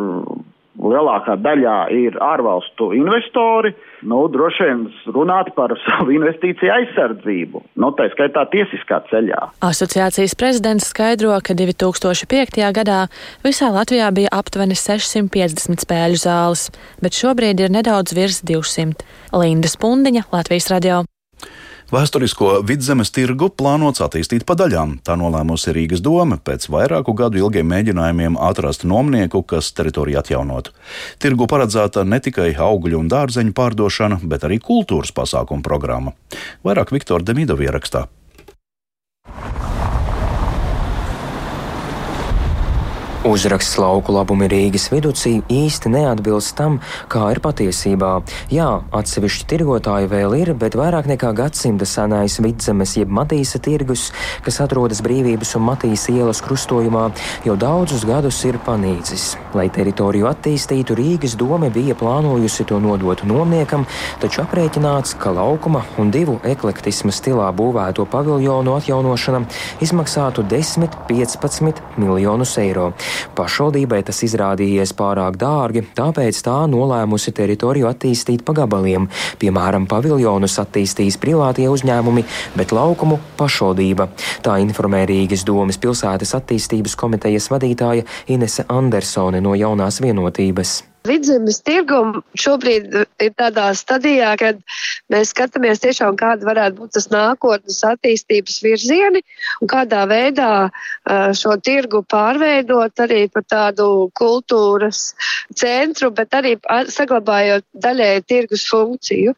lielākā 0.80 1.36
daļā 1.40 1.76
ir 1.94 2.16
ārvalstu 2.22 2.90
investori, 2.96 3.72
nu, 4.06 4.22
droši 4.32 4.66
vien 4.68 4.84
runāt 5.14 5.52
par 5.56 5.74
savu 5.86 6.14
investīciju 6.16 6.72
aizsardzību, 6.76 7.62
nu, 7.82 7.90
tā 7.98 8.08
skaitā 8.14 8.46
tiesiskā 8.52 9.00
ceļā. 9.10 9.40
Asociācijas 9.66 10.36
prezidents 10.38 10.90
skaidro, 10.92 11.34
ka 11.44 11.56
2005. 11.58 12.62
gadā 12.76 13.00
visā 13.46 13.72
Latvijā 13.74 14.12
bija 14.14 14.32
aptuveni 14.36 14.78
650 14.78 15.86
spēļu 15.86 16.22
zāles, 16.22 16.68
bet 17.02 17.16
šobrīd 17.16 17.64
ir 17.64 17.74
nedaudz 17.74 18.16
virs 18.16 18.42
200. 18.46 19.04
Linda 19.36 19.70
Spundiņa, 19.70 20.28
Latvijas 20.32 20.70
radio. 20.72 21.04
Vēsturisko 21.86 22.64
vidzemes 22.66 23.12
tirgu 23.14 23.46
plānots 23.54 24.02
attīstīt 24.02 24.42
pa 24.46 24.56
daļām. 24.58 24.96
Tā 25.06 25.14
nolēmusi 25.20 25.70
Rīgas 25.70 26.02
doma 26.02 26.34
pēc 26.42 26.66
vairāku 26.74 27.14
gadu 27.14 27.38
ilgiem 27.38 27.68
mēģinājumiem 27.70 28.38
atrast 28.42 28.82
nomnieku, 28.82 29.44
kas 29.46 29.70
teritoriju 29.76 30.18
atjaunotu. 30.18 30.74
Tirgu 31.22 31.46
paredzēta 31.46 32.02
ne 32.02 32.18
tikai 32.18 32.50
augļu 32.58 32.98
un 33.04 33.12
dārzeņu 33.12 33.54
pārdošana, 33.54 34.18
bet 34.26 34.48
arī 34.48 34.58
kultūras 34.58 35.14
pasākumu 35.14 35.62
programma. 35.62 36.16
Vairāk 36.66 36.90
Viktora 36.96 37.22
Demidova 37.22 37.68
ierakstā. 37.68 38.08
Uzraksts 43.26 43.74
lauku 43.82 44.12
labumi 44.14 44.46
Rīgas 44.46 44.84
viducī 44.92 45.40
īsti 45.50 45.90
neatbilst 45.90 46.52
tam, 46.54 46.76
kā 47.10 47.24
ir 47.34 47.40
patiesībā. 47.42 48.10
Jā, 48.54 48.68
atsevišķi 48.94 49.48
tirgotāji 49.50 50.06
vēl 50.12 50.36
ir, 50.38 50.52
bet 50.54 50.76
vairāk 50.78 51.08
nekā 51.10 51.32
gadsimta 51.34 51.88
senais 51.90 52.36
vidzemes 52.38 52.92
jeb 52.94 53.10
Matīsa 53.10 53.58
tirgus, 53.58 54.12
kas 54.46 54.60
atrodas 54.62 55.02
brīvības 55.02 55.56
un 55.58 55.64
Matīsa 55.66 56.14
ielas 56.14 56.38
krustojumā, 56.44 57.08
jau 57.48 57.56
daudzus 57.58 58.04
gadus 58.06 58.38
ir 58.46 58.60
panīcis. 58.62 59.32
Lai 59.58 59.66
teritoriju 59.74 60.30
attīstītu, 60.30 60.94
Rīgas 60.94 61.34
doma 61.40 61.72
bija 61.74 61.98
plānojusi 61.98 62.68
to 62.70 62.78
nodot 62.78 63.26
nomniekam, 63.26 63.88
taču 64.22 64.44
aprēķināts, 64.44 65.16
ka 65.18 65.34
laukuma 65.34 65.82
un 65.98 66.14
divu 66.14 66.38
eklektisma 66.46 67.10
stilā 67.10 67.50
būvēto 67.58 68.06
paviljonu 68.06 68.78
atjaunošana 68.78 69.42
izmaksātu 69.82 70.46
10-15 70.46 71.82
miljonus 71.98 72.54
eiro. 72.62 72.92
Pašvaldībai 73.36 74.02
tas 74.06 74.22
izrādījies 74.26 74.94
pārāk 74.96 75.38
dārgi, 75.40 75.84
tāpēc 75.96 76.40
tā 76.46 76.56
nolēmusi 76.70 77.34
teritoriju 77.36 77.90
attīstīt 77.90 78.44
pa 78.46 78.56
gabaliem. 78.56 79.08
Piemēram, 79.42 79.86
paviljonus 79.90 80.58
attīstīs 80.62 81.20
privātie 81.22 81.68
uzņēmumi, 81.72 82.26
bet 82.56 82.74
laukumu 82.76 83.20
pašvaldība. 83.38 84.10
Tā 84.46 84.58
informē 84.64 85.04
Rīgas 85.08 85.46
domas 85.46 85.80
pilsētas 85.82 86.34
attīstības 86.40 86.98
komitejas 86.98 87.50
vadītāja 87.52 88.08
Inese 88.32 88.66
Andersone 88.72 89.44
no 89.44 89.54
jaunās 89.58 90.02
vienotības. 90.04 90.82
Vidzemes 91.06 91.60
tirgum 91.66 92.20
šobrīd 92.38 92.94
ir 93.22 93.32
tādā 93.38 93.66
stadijā, 93.78 94.32
kad 94.40 94.60
mēs 95.12 95.32
skatāmies 95.34 95.82
tiešām, 95.84 96.16
kāda 96.20 96.48
varētu 96.48 96.80
būt 96.80 96.94
tas 96.96 97.08
nākotnes 97.12 97.80
attīstības 97.86 98.60
virzieni 98.64 99.22
un 99.62 99.70
kādā 99.70 100.04
veidā 100.10 100.50
šo 101.40 101.56
tirgu 101.62 102.02
pārveidot 102.12 103.04
arī 103.06 103.26
par 103.32 103.46
tādu 103.50 103.88
kultūras 104.18 105.08
centru, 105.54 106.10
bet 106.10 106.34
arī 106.34 106.56
saglabājot 106.92 107.66
daļēji 107.86 108.26
tirgus 108.32 108.66
funkciju. 108.70 109.36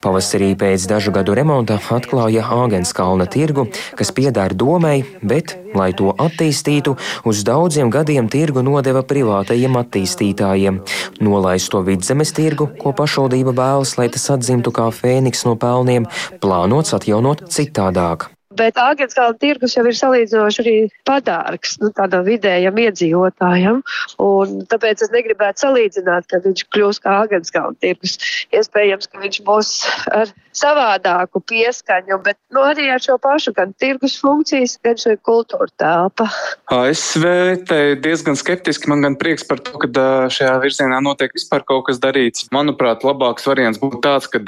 Pavasarī 0.00 0.54
pēc 0.56 0.86
dažu 0.88 1.12
gadu 1.12 1.34
remonta 1.36 1.74
atklāja 1.92 2.46
Āgenskalna 2.56 3.26
tirgu, 3.28 3.66
kas 4.00 4.08
pieder 4.16 4.54
domai, 4.56 5.02
bet, 5.20 5.52
lai 5.76 5.90
to 5.92 6.14
attīstītu, 6.24 6.94
uz 7.28 7.42
daudziem 7.44 7.92
gadiem 7.92 8.32
tirgu 8.32 8.64
nodeva 8.64 9.04
privātajiem 9.04 9.76
attīstītājiem. 9.82 10.80
Nolaisto 11.20 11.84
vidzemes 11.84 12.32
tirgu, 12.32 12.70
ko 12.80 12.96
pašvaldība 12.96 13.52
vēlas, 13.60 13.98
lai 14.00 14.08
tas 14.08 14.24
atzimtu 14.38 14.72
kā 14.72 14.88
fēniks 14.88 15.44
no 15.44 15.58
pelniem, 15.60 16.08
plānots 16.40 16.96
atjaunot 16.96 17.50
citādāk. 17.52 18.30
Bet 18.60 18.76
Āgenskalna 18.80 19.38
tirgus 19.40 19.74
jau 19.76 19.86
ir 19.88 19.96
salīdzinoši 19.96 20.60
arī 20.62 20.74
padārgs 21.08 21.78
nu, 21.80 21.88
tādam 21.96 22.26
vidējam 22.26 22.76
iedzīvotājam. 22.84 23.80
Un 24.20 24.60
tāpēc 24.68 25.06
es 25.06 25.12
negribētu 25.14 25.64
salīdzināt, 25.64 26.28
ka 26.28 26.42
viņš 26.44 26.66
kļūs 26.74 27.00
kā 27.04 27.16
Āgenskalna 27.24 27.80
tirgus. 27.80 28.18
Iespējams, 28.52 29.08
ka 29.08 29.24
viņš 29.24 29.40
būs 29.48 29.72
ar 30.12 30.34
savādāku 30.56 31.42
pieskaņu, 31.46 32.18
bet 32.24 32.38
nu, 32.54 32.62
arī 32.66 32.88
ar 32.92 33.02
šo 33.02 33.16
pašu 33.22 33.54
gan 33.56 33.72
tirgus 33.78 34.16
funkcijas, 34.20 34.76
gan 34.84 34.98
šo 35.00 35.14
kultūra 35.26 35.70
telpa. 35.78 36.26
ASV 36.70 37.24
te 37.68 37.80
diezgan 38.02 38.38
skeptiski. 38.38 38.90
Man 38.90 39.04
gan 39.04 39.16
prieks 39.20 39.46
par 39.46 39.62
to, 39.62 39.78
ka 39.78 40.06
šajā 40.32 40.56
virzienā 40.62 41.00
notiek 41.04 41.34
vispār 41.36 41.64
kaut 41.66 41.86
kas 41.88 42.00
darīts. 42.02 42.48
Manuprāt, 42.54 43.04
labāks 43.06 43.46
variants 43.46 43.80
būtu 43.80 44.00
tāds, 44.04 44.28
ka 44.30 44.40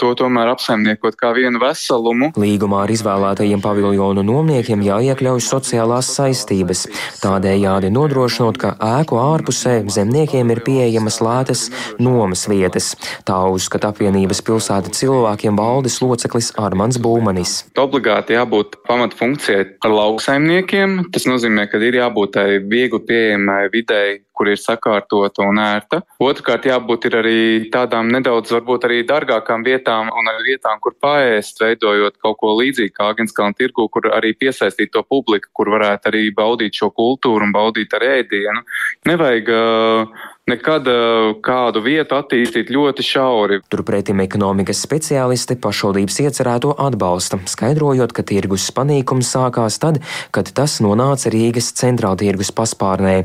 to 0.00 0.12
tomēr 0.18 0.52
apsaimniekot 0.52 1.16
kā 1.20 1.32
vienu 1.36 1.62
veselumu. 1.62 2.32
Līgumā 2.40 2.84
ar 2.84 2.94
izvēlētajiem 2.94 3.62
paviljonu 3.64 4.24
nomniekiem 4.26 4.84
jāiekļauj 4.84 5.44
sociālās 5.46 6.10
saistības. 6.18 6.86
Tādējādi 7.22 7.92
nodrošinot, 7.94 8.60
ka 8.60 8.74
ēku 9.00 9.20
ārpusē 9.20 9.80
zemniekiem 9.90 10.52
ir 10.54 10.62
pieejamas 10.66 11.20
lētas 11.24 11.66
nomas 12.02 12.46
vietas. 12.50 12.92
Tā 13.28 13.40
uzskata 13.52 13.92
apvienības 13.94 14.42
pilsēta 14.46 14.92
cilvēkiem 15.30 15.56
valdes 15.56 16.00
loceklis 16.02 16.50
Armans 16.58 16.98
Būmanis. 16.98 17.70
Obligāti 17.78 18.34
jābūt 18.34 18.80
pamatfunkcijai 18.86 19.78
ar 19.84 19.90
lauksaimniekiem. 19.94 21.10
Tas 21.12 21.26
nozīmē, 21.26 21.68
ka 21.70 21.78
ir 21.78 21.94
jābūt 21.94 22.34
tai 22.34 22.58
viegli 22.58 23.00
pieejamai 23.06 23.70
videi, 23.72 24.22
kur 24.34 24.48
ir 24.48 24.58
sakārtota 24.58 25.44
un 25.44 25.60
ērta. 25.60 26.00
Otrakārt, 26.18 26.66
jābūt 26.66 27.06
arī 27.12 27.68
tādām 27.70 28.08
nedaudz, 28.10 28.50
varbūt 28.56 28.86
arī 28.88 29.02
dārgākām 29.06 29.64
vietām 29.64 30.08
un 30.08 30.32
arī 30.32 30.54
vietām, 30.54 30.80
kur 30.80 30.96
pāriest, 30.96 31.60
veidojot 31.60 32.16
kaut 32.22 32.40
ko 32.40 32.56
līdzīgu 32.58 32.94
kā 32.96 33.10
Agenskalna 33.12 33.54
tirgu, 33.58 33.86
kur 33.92 34.10
arī 34.10 34.32
piesaistīt 34.34 34.94
to 34.94 35.04
publiku, 35.04 35.52
kur 35.52 35.70
varētu 35.76 36.10
arī 36.10 36.26
baudīt 36.34 36.80
šo 36.80 36.90
kultūru 36.96 37.46
un 37.46 37.54
baudīt 37.54 37.94
ar 37.94 38.06
ēdienu. 38.16 38.64
Nevajag 39.10 39.52
uh, 39.54 40.28
nekad 40.50 40.88
uh, 40.90 41.30
kādu 41.44 41.82
vietu 41.84 42.16
attīstīt 42.18 42.72
ļoti 42.74 43.06
šauri. 43.06 43.60
Turpretim 43.72 44.22
ekonomikas 44.24 44.82
speciālisti 44.86 45.56
pašvaldības 45.62 46.20
iecerēto 46.26 46.74
atbalsta, 46.80 47.40
skaidrojot, 47.50 48.14
ka 48.16 48.26
tirgus 48.26 48.68
panīkums 48.76 49.32
sākās 49.36 49.80
tad, 49.82 50.02
kad 50.34 50.50
tas 50.56 50.78
nonāca 50.84 51.32
Rīgas 51.32 51.72
centrāltirgus 51.80 52.52
paspārnē. 52.56 53.16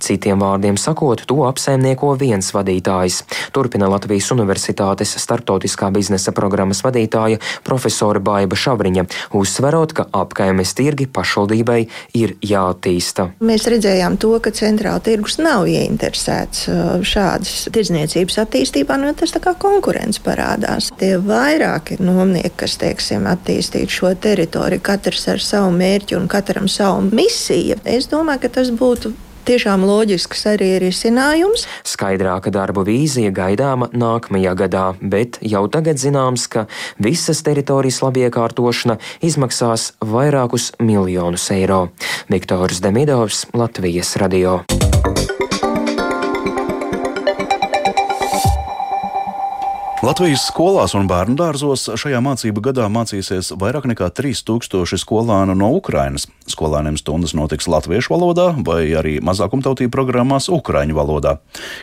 Citiem 0.00 0.40
vārdiem 0.40 0.78
sakot, 0.80 1.22
to 1.28 1.42
apsaimnieko 1.44 2.14
viens 2.20 2.50
vadītājs. 2.56 3.20
Turpina 3.52 3.88
Latvijas 3.90 4.30
Universitātes 4.32 5.12
starptautiskā 5.20 5.90
biznesa 5.92 6.32
programmas 6.36 6.80
vadītāja 6.86 7.40
profesora 7.66 8.22
Baiba 8.24 8.56
Šavriņa, 8.56 9.04
uzsverot, 9.36 9.92
ka 9.96 10.06
apkaimes 10.16 10.72
tirgi 10.78 11.06
pašvaldībai 11.10 11.80
ir 12.16 12.34
jāattīsta. 12.40 13.28
Mēs 13.44 13.68
redzējām 13.70 14.16
to, 14.22 14.32
ka 14.40 14.54
centrāla 14.56 15.02
tirgus 15.04 15.36
nav 15.42 15.68
ieinteresēts 15.68 16.66
šādas 17.06 17.68
tirdzniecības 17.68 18.40
attīstībā, 18.44 18.96
nu, 19.00 19.12
tas 19.18 19.36
tā 19.36 19.42
kā 19.44 19.54
konkurence 19.60 20.22
parādās. 20.24 20.90
Tie 21.00 21.16
vairāki 21.20 22.00
nomnieki, 22.00 22.56
kas, 22.64 22.78
teiksim, 22.80 23.28
attīstītu 23.30 24.00
šo 24.00 24.14
teritoriju, 24.16 24.84
katrs 24.84 25.28
ar 25.34 25.44
savu 25.44 25.74
mērķu 25.76 26.18
un 26.20 26.30
katram 26.30 26.68
savu 26.70 27.10
misiju, 27.10 27.80
es 27.84 28.08
domāju, 28.10 28.46
ka 28.46 28.56
tas 28.60 28.72
būtu 28.72 29.12
tiešām 29.48 29.84
loģisks 29.88 30.46
arī 30.52 30.70
risinājums. 30.82 31.66
Skaidrāka 31.86 32.52
darbu 32.54 32.84
vīzija 32.88 33.32
gaidāma 33.34 33.90
nākamajā 33.92 34.54
gadā, 34.64 34.84
bet 35.00 35.40
jau 35.42 35.64
tagad 35.72 36.00
zināms, 36.00 36.46
ka 36.50 36.66
visas 37.02 37.42
teritorijas 37.46 38.02
labiekārtošana 38.04 38.98
izmaksās 39.24 39.92
vairākus 40.00 40.72
miljonus 40.78 41.50
eiro. 41.54 41.88
Viktors 42.30 42.82
Demidovs, 42.84 43.46
Latvijas 43.56 44.16
radio. 44.20 44.60
Latvijas 50.10 50.42
skolās 50.48 50.90
un 50.98 51.04
bērnu 51.06 51.36
dārzos 51.38 51.84
šajā 52.02 52.18
mācību 52.24 52.64
gadā 52.64 52.88
mācīsies 52.90 53.52
vairāk 53.60 53.84
nekā 53.86 54.08
3000 54.10 54.98
skolānu 54.98 55.54
no 55.54 55.68
Ukrainas. 55.76 56.24
Skolāniem 56.50 56.96
stundas 56.98 57.30
notiks 57.38 57.68
latviešu 57.70 58.10
valodā 58.16 58.48
vai 58.66 58.88
arī 58.98 59.12
mazākumtautību 59.22 59.92
programmās 59.94 60.48
ukraiņu 60.50 60.96
valodā. 60.98 61.36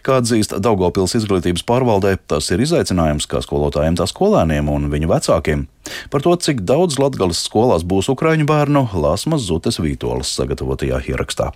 Kā 0.03 0.17
atzīst 0.19 0.57
Daugopils 0.60 1.15
izglītības 1.22 1.63
pārvaldē, 1.69 2.17
tas 2.27 2.51
ir 2.51 2.65
izaicinājums 2.65 3.29
kā 3.31 3.39
skolotājiem, 3.46 3.96
tā 3.96 4.10
skolēniem 4.12 4.74
un 4.74 4.89
viņu 4.91 5.07
vecākiem. 5.13 5.63
Par 6.12 6.25
to, 6.25 6.36
cik 6.36 6.65
daudz 6.67 7.00
Latgales 7.00 7.46
skolās 7.48 7.88
būs 7.88 8.12
ukraiņu 8.12 8.50
bērnu, 8.51 8.89
Lāsmas 8.91 9.48
Zutes 9.48 9.79
Vītolas 9.79 10.36
sagatavotajā 10.36 11.00
ierakstā. 11.13 11.53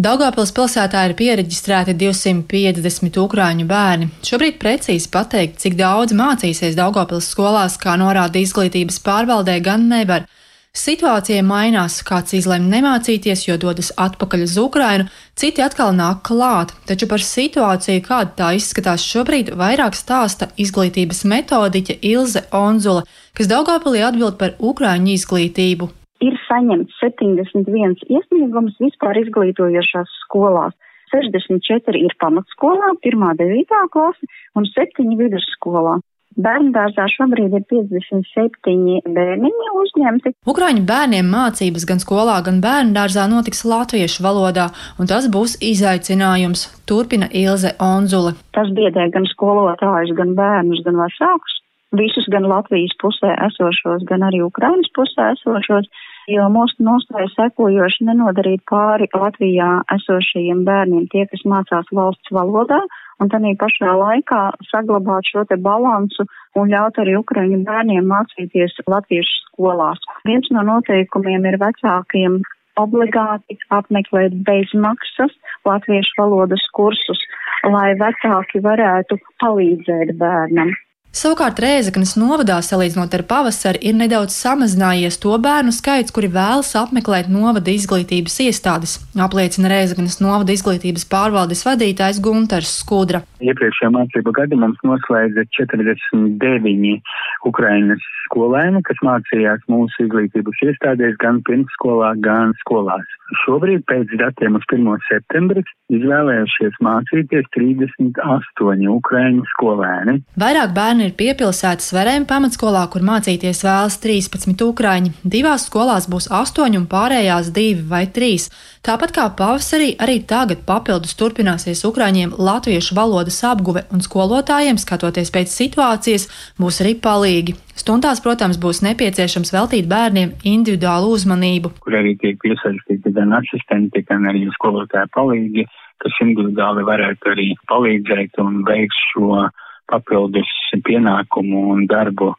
Daugāpils 0.00 0.54
pilsētā 0.56 1.02
ir 1.04 1.12
pieregistrēti 1.12 1.92
250 2.00 3.18
ukrāņu 3.20 3.66
bērni. 3.68 4.06
Šobrīd 4.24 4.56
precīzi 4.56 5.10
pateikt, 5.12 5.58
cik 5.60 5.76
daudz 5.76 6.14
mācīsies 6.16 6.78
Daugāpils 6.78 7.28
skolās, 7.28 7.76
kā 7.76 7.98
norāda 8.00 8.40
izglītības 8.40 9.02
pārvaldē, 9.04 9.58
gan 9.60 9.84
nevar. 9.92 10.24
Situācija 10.72 11.44
mainās, 11.44 11.98
kāds 12.08 12.32
izlemj 12.32 12.72
nemācīties, 12.72 13.44
jo 13.50 13.58
dodas 13.60 13.92
atpakaļ 14.00 14.48
uz 14.48 14.56
Ukrainu, 14.56 15.10
citi 15.36 15.60
atkal 15.60 15.92
nāk 15.92 16.24
klāt, 16.24 16.72
taču 16.88 17.04
par 17.12 17.20
situāciju, 17.20 18.06
kāda 18.08 18.32
tā 18.40 18.52
izskatās 18.56 19.04
šobrīd, 19.04 19.52
vairāk 19.60 19.92
stāsta 19.92 20.48
izglītības 20.56 21.26
metodiķe 21.28 22.00
Ilze 22.00 22.48
Onzula, 22.48 23.04
kas 23.36 23.52
Daugāpilī 23.52 24.00
atbild 24.08 24.40
par 24.40 24.56
ukrāņu 24.56 25.18
izglītību 25.20 25.92
ir 26.22 26.38
saņemts 26.46 27.00
71 27.02 28.06
iesniegums 28.06 28.78
vispār 28.82 29.20
izglītojošās 29.24 30.16
skolās. 30.26 30.76
64 31.12 31.98
ir 32.00 32.14
pamatskolā, 32.22 32.94
1-9 33.04 33.82
klase 33.92 34.30
un 34.56 34.68
7 34.70 35.18
vidusskolā. 35.20 35.98
Bērngārzā 36.32 37.04
šobrīd 37.12 37.52
ir 37.58 37.64
57 37.68 39.02
bērniņi 39.12 39.72
uzņemti. 39.82 40.32
Ukraiņu 40.48 40.84
bērniem 40.88 41.28
mācības 41.28 41.84
gan 41.90 42.00
skolā, 42.00 42.38
gan 42.46 42.62
bērngārzā 42.64 43.26
notiks 43.28 43.66
latviešu 43.68 44.24
valodā, 44.24 44.70
un 44.96 45.10
tas 45.10 45.28
būs 45.28 45.58
izaicinājums, 45.60 46.64
turpina 46.88 47.28
Ilze 47.36 47.74
Onzule. 47.76 48.32
Tas 48.56 48.72
biedē 48.72 49.10
gan 49.12 49.28
skolotājus, 49.34 50.14
gan 50.16 50.32
bērnus, 50.38 50.80
gan 50.86 50.96
vecākus, 51.02 51.60
visus 52.00 52.28
gan 52.32 52.48
Latvijas 52.48 52.96
pusē 53.02 53.36
esošos, 53.50 54.08
gan 54.08 54.24
arī 54.24 54.40
Ukrainas 54.46 54.88
pusē 54.96 55.34
esošos 55.36 55.90
jo 56.30 56.46
mūsu 56.52 56.84
nostāja 56.86 57.28
sekojoši 57.34 58.06
nenodarīt 58.08 58.62
pāri 58.70 59.08
Latvijā 59.14 59.70
esošajiem 59.96 60.64
bērniem, 60.68 61.08
tie, 61.12 61.26
kas 61.30 61.44
mācās 61.48 61.88
valsts 61.92 62.34
valodā, 62.34 62.80
un 63.20 63.30
tad 63.32 63.46
pašā 63.58 63.92
laikā 63.98 64.42
saglabāt 64.70 65.28
šo 65.30 65.44
te 65.50 65.56
balansu 65.56 66.26
un 66.58 66.72
ļaut 66.72 66.98
arī 67.02 67.16
ukraiņu 67.20 67.62
bērniem 67.66 68.08
mācīties 68.14 68.78
latviešu 68.86 69.38
skolās. 69.46 70.02
Viens 70.28 70.50
no 70.54 70.64
noteikumiem 70.66 71.46
ir 71.50 71.58
vecākiem 71.62 72.40
obligāti 72.80 73.58
apmeklēt 73.74 74.38
bezmaksas 74.46 75.34
latviešu 75.68 76.16
valodas 76.18 76.64
kursus, 76.76 77.20
lai 77.68 77.92
vecāki 78.00 78.62
varētu 78.64 79.18
palīdzēt 79.42 80.16
bērnam. 80.18 80.72
Savukārt 81.12 81.58
Rēzaknes 81.60 82.14
novadā, 82.16 82.54
salīdzinot 82.64 83.12
ar 83.12 83.22
pavasari, 83.28 83.82
ir 83.84 83.96
nedaudz 83.98 84.32
samazinājies 84.32 85.18
to 85.20 85.34
bērnu 85.44 85.74
skaits, 85.76 86.14
kuri 86.16 86.30
vēlas 86.32 86.70
apmeklēt 86.80 87.28
novada 87.28 87.68
izglītības 87.68 88.38
iestādes, 88.46 88.94
apliecina 89.20 89.68
Rēzaknes 89.68 90.22
novada 90.24 90.56
izglītības 90.56 91.04
pārvaldes 91.12 91.66
vadītājs 91.68 92.22
Gunters 92.24 92.72
Skudra. 92.80 93.20
Iepriekšējā 93.44 93.92
mācību 93.92 94.32
gada 94.38 94.56
mums 94.56 94.80
noslēdza 94.88 95.44
49 95.58 96.96
Ukrainas 97.44 98.08
skolēni, 98.24 98.80
kas 98.88 99.04
mācījās 99.04 99.68
mūsu 99.68 100.06
izglītības 100.06 100.64
iestādēs 100.64 101.20
gan 101.20 101.42
pirmsskolā, 101.44 102.14
gan 102.24 102.56
skolās. 102.62 103.04
Šobrīd 103.44 103.84
pēc 103.88 104.16
datiem 104.16 104.56
uz 104.56 104.64
1. 104.72 104.88
septembri 105.10 105.60
izvēlējušies 105.92 106.80
mācīties 106.84 107.52
38 107.52 108.88
Ukraiņu 108.96 109.44
skolēni. 109.52 110.18
Vairāk 110.40 110.72
bērni 110.76 111.01
bērni 111.02 111.10
ir 111.10 111.16
piepilsētas 111.18 111.92
Verēm 111.94 112.26
pamatskolā, 112.30 112.86
kur 112.90 113.02
mācīties 113.02 113.64
vēlas 113.64 113.98
13 113.98 114.62
ukrāņi. 114.62 115.10
Divās 115.24 115.66
skolās 115.66 116.06
būs 116.06 116.28
8 116.30 116.76
un 116.78 116.86
pārējās 116.86 117.50
2 117.50 117.88
vai 117.88 118.06
3. 118.06 118.46
Tāpat 118.86 119.12
kā 119.14 119.26
pavasarī, 119.34 119.96
arī 119.98 120.22
tagad 120.22 120.62
papildus 120.66 121.16
turpināsies 121.18 121.82
ukrāņiem 121.84 122.34
latviešu 122.38 122.94
valodas 122.94 123.42
apguve 123.42 123.82
un 123.90 124.02
skolotājiem, 124.02 124.78
skatoties 124.78 125.32
pēc 125.34 125.50
situācijas, 125.50 126.28
būs 126.58 126.80
arī 126.82 126.94
palīgi. 126.94 127.56
Stundās, 127.74 128.22
protams, 128.22 128.60
būs 128.62 128.82
nepieciešams 128.86 129.52
veltīt 129.54 129.88
bērniem 129.90 130.36
individuālu 130.44 131.10
uzmanību. 131.16 131.72
Kur 131.82 131.98
arī 131.98 132.14
tiek 132.20 132.38
piesaistīti 132.42 133.14
gan 133.16 133.34
asistenti, 133.40 134.04
gan 134.06 134.28
arī 134.30 134.46
skolotāji 134.54 135.10
palīgi, 135.16 135.66
kas 136.02 136.22
individuāli 136.22 136.86
varētu 136.86 137.34
arī 137.34 137.50
palīdzēt 137.70 138.38
un 138.42 138.62
veikt 138.68 138.98
šo 139.10 139.48
papildus 139.90 140.50
pienākumu 140.86 141.70
un 141.74 141.86
darbu 141.90 142.32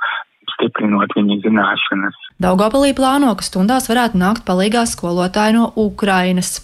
stiprinot 0.53 1.15
viņu 1.17 1.39
zināšanas. 1.43 2.19
Daugopilī 2.41 2.93
plāno, 2.97 3.34
ka 3.38 3.45
stundās 3.45 3.89
varētu 3.91 4.19
nākt 4.19 4.45
palīgā 4.47 4.86
skolotāji 4.89 5.58
no 5.58 5.71
Ukrainas. 5.79 6.62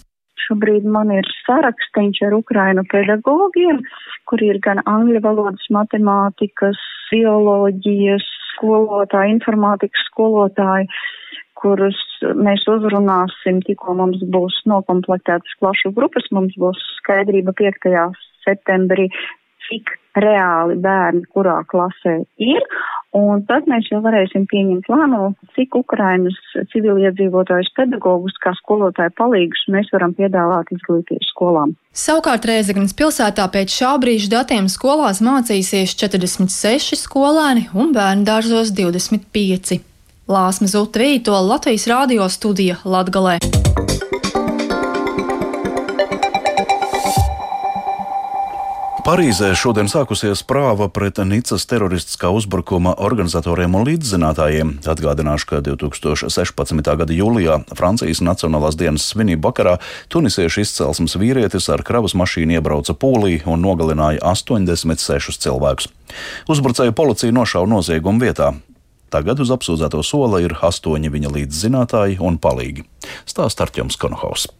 Šobrīd 0.49 0.87
man 0.89 1.11
ir 1.13 1.27
sarakstīns 1.45 2.21
ar 2.25 2.33
Ukrainu 2.37 2.83
pedagogiem, 2.89 3.83
kur 4.29 4.41
ir 4.45 4.57
gan 4.65 4.81
angļu 4.89 5.21
valodas, 5.25 5.65
matemātikas, 5.73 6.79
bioloģijas 7.11 8.25
skolotāji, 8.55 9.35
informātikas 9.37 10.05
skolotāji, 10.09 10.89
kurus 11.59 11.99
mēs 12.39 12.63
uzrunāsim, 12.71 13.59
tikko 13.67 13.95
mums 13.99 14.23
būs 14.33 14.61
nokomplektētas 14.69 15.57
klašu 15.59 15.91
grupas, 15.95 16.29
mums 16.35 16.55
būs 16.59 16.79
skaidrība 17.01 17.53
5. 17.59 17.89
septembrī, 18.45 19.09
cik 19.69 19.95
reāli 20.19 20.77
bērni 20.81 21.23
kurā 21.33 21.59
klasē 21.69 22.15
ir, 22.41 22.63
un 23.15 23.43
tad 23.49 23.67
mēs 23.69 23.87
jau 23.91 24.01
varēsim 24.03 24.45
pieņemt 24.49 24.89
lēmumu, 24.91 25.31
cik 25.55 25.77
Ukrainas 25.79 26.37
civiliedzīvotājus 26.73 27.71
pedagogus 27.77 28.37
kā 28.43 28.53
skolotāju 28.59 29.13
palīgus 29.19 29.65
mēs 29.73 29.91
varam 29.93 30.15
piedāvāt 30.17 30.73
izglītības 30.75 31.31
skolām. 31.33 31.75
Savukārt 31.93 32.47
Rēzeknas 32.49 32.95
pilsētā 32.97 33.45
pēc 33.53 33.77
šā 33.81 33.93
brīža 34.01 34.33
datiem 34.39 34.69
skolās 34.71 35.23
mācīsies 35.25 35.95
46 35.99 36.99
skolēni 37.05 37.69
un 37.73 37.93
bērnu 37.95 38.27
dārzos 38.27 38.73
25. 38.75 39.79
Lāsma 40.29 40.69
Zuta 40.69 41.01
Vītola 41.01 41.55
Latvijas 41.55 41.87
radio 41.89 42.29
studija 42.29 42.81
Latgalē. 42.85 43.39
Parīzē 49.09 49.55
šodien 49.57 49.87
sākusies 49.89 50.43
prāva 50.45 50.85
pret 50.93 51.17
Nicas 51.25 51.63
teroristiskā 51.65 52.29
uzbrukuma 52.29 52.91
organizatoriem 53.01 53.73
un 53.79 53.87
līdzzinātājiem. 53.87 54.75
Atgādināšu, 54.85 55.47
ka 55.49 55.61
2016. 55.65 56.91
gada 56.99 57.15
jūlijā 57.17 57.55
Francijas 57.73 58.21
Nacionālās 58.21 58.77
dienas 58.77 59.07
svinību 59.09 59.47
vakarā 59.47 59.73
tunisiešu 60.13 60.61
izcelsmes 60.61 61.17
vīrietis 61.17 61.71
ar 61.73 61.81
kravas 61.87 62.13
mašīnu 62.21 62.59
iebrauca 62.59 62.93
pūlī 62.93 63.39
un 63.49 63.65
nogalināja 63.65 64.21
86 64.29 65.41
cilvēkus. 65.41 65.89
Uzbrucēju 66.45 66.93
policija 66.93 67.33
nošauja 67.33 67.73
noziegumu 67.73 68.21
vietā. 68.27 68.51
Tagad 69.09 69.41
uz 69.41 69.49
apsūdzēto 69.57 70.05
sola 70.05 70.45
ir 70.45 70.53
astoņi 70.53 71.09
viņa 71.17 71.33
līdzzinātāji 71.33 72.21
un 72.21 72.37
palīgi. 72.37 72.85
Stāst 73.25 73.65
Arķems 73.65 73.97
Konohaus. 73.97 74.51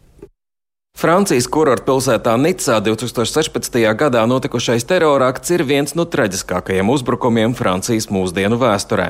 Francijas 1.00 1.46
kurorta 1.48 1.86
pilsētā 1.86 2.34
Nicā 2.36 2.74
2016. 2.84 3.76
gadā 3.96 4.20
notikušais 4.28 4.84
terorakts 4.84 5.48
ir 5.54 5.62
viens 5.64 5.94
no 5.96 6.04
traģiskākajiem 6.04 6.90
uzbrukumiem 6.92 7.54
Francijas 7.56 8.10
mūsdienu 8.12 8.58
vēsturē. 8.60 9.06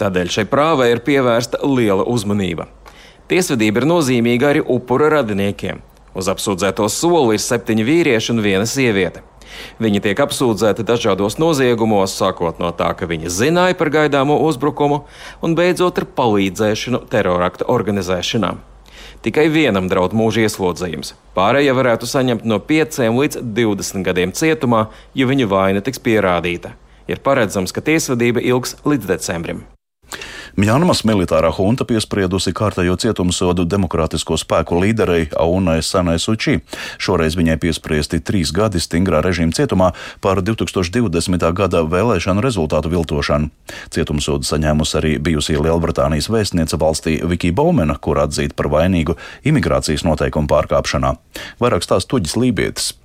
Tādēļ 0.00 0.30
šai 0.32 0.44
prāvai 0.48 0.86
ir 0.94 1.02
pievērsta 1.04 1.60
liela 1.68 2.06
uzmanība. 2.08 2.64
Tiesvedība 3.28 3.82
ir 3.82 3.88
nozīmīga 3.90 4.54
arī 4.54 4.62
upura 4.64 5.10
radiniekiem. 5.18 5.82
Uz 6.16 6.32
apsūdzēto 6.32 6.88
soli 6.88 7.36
ir 7.36 7.44
septiņi 7.44 7.84
vīrieši 7.90 8.32
un 8.32 8.40
viena 8.46 8.64
sieviete. 8.64 9.20
Viņi 9.84 10.00
tiek 10.08 10.24
apsūdzēti 10.24 10.88
dažādos 10.88 11.36
noziegumos, 11.36 12.16
sākot 12.16 12.56
no 12.56 12.72
tā, 12.72 12.88
ka 12.96 13.04
viņi 13.04 13.28
zināja 13.28 13.76
par 13.76 13.92
gaidāmo 13.92 14.40
uzbrukumu, 14.48 15.02
un 15.44 15.60
beidzot 15.60 16.00
ar 16.00 16.08
palīdzēšanu 16.08 17.04
terorakta 17.12 17.68
organizēšanā. 17.68 18.56
Tikai 19.22 19.48
vienam 19.50 19.88
draud 19.90 20.14
mūža 20.14 20.44
ieslodzījums. 20.46 21.14
Pārējie 21.34 21.72
varētu 21.74 22.06
saņemt 22.06 22.44
no 22.46 22.60
5 22.62 23.00
līdz 23.16 23.40
20 23.56 24.06
gadiem 24.06 24.34
cietumā, 24.34 24.86
ja 25.14 25.26
viņu 25.26 25.48
vaina 25.50 25.82
tiks 25.82 26.02
pierādīta. 26.02 26.76
Ir 27.10 27.24
paredzams, 27.24 27.74
ka 27.74 27.82
tiesvedība 27.82 28.44
ilgs 28.44 28.76
līdz 28.86 29.10
decembrim. 29.16 29.64
Mjanmas 30.58 31.04
militārā 31.06 31.52
hunta 31.54 31.84
piespriedusi 31.86 32.50
kārtējo 32.50 32.96
cietumsodu 32.98 33.62
demokrātisko 33.62 34.34
spēku 34.42 34.80
līderei 34.82 35.28
Aunai 35.38 35.76
Sanai 35.86 36.16
Suči. 36.18 36.56
Šoreiz 36.98 37.36
viņai 37.38 37.54
piespriesti 37.62 38.18
trīs 38.18 38.50
gadi 38.50 38.82
stingrā 38.82 39.20
režīma 39.22 39.54
cietumā 39.54 39.92
par 40.18 40.42
2020. 40.42 41.46
gada 41.54 41.84
vēlēšanu 41.86 42.42
rezultātu 42.42 42.90
viltošanu. 42.90 43.52
Cietumsodu 43.94 44.50
saņēmusi 44.50 44.98
arī 44.98 45.16
bijusī 45.22 45.54
Lielbritānijas 45.62 46.26
vēstniece 46.26 46.82
valstī 46.82 47.20
Viki 47.22 47.54
Baumena, 47.54 47.94
kur 47.94 48.18
atzīta 48.18 48.58
par 48.58 48.72
vainīgu 48.74 49.14
imigrācijas 49.46 50.02
noteikumu 50.10 50.50
pārkāpšanā. 50.50 51.14
Vairāk 51.62 51.86
stāsta 51.86 52.16
Tuģis 52.16 52.34
Lībietis. 52.34 52.96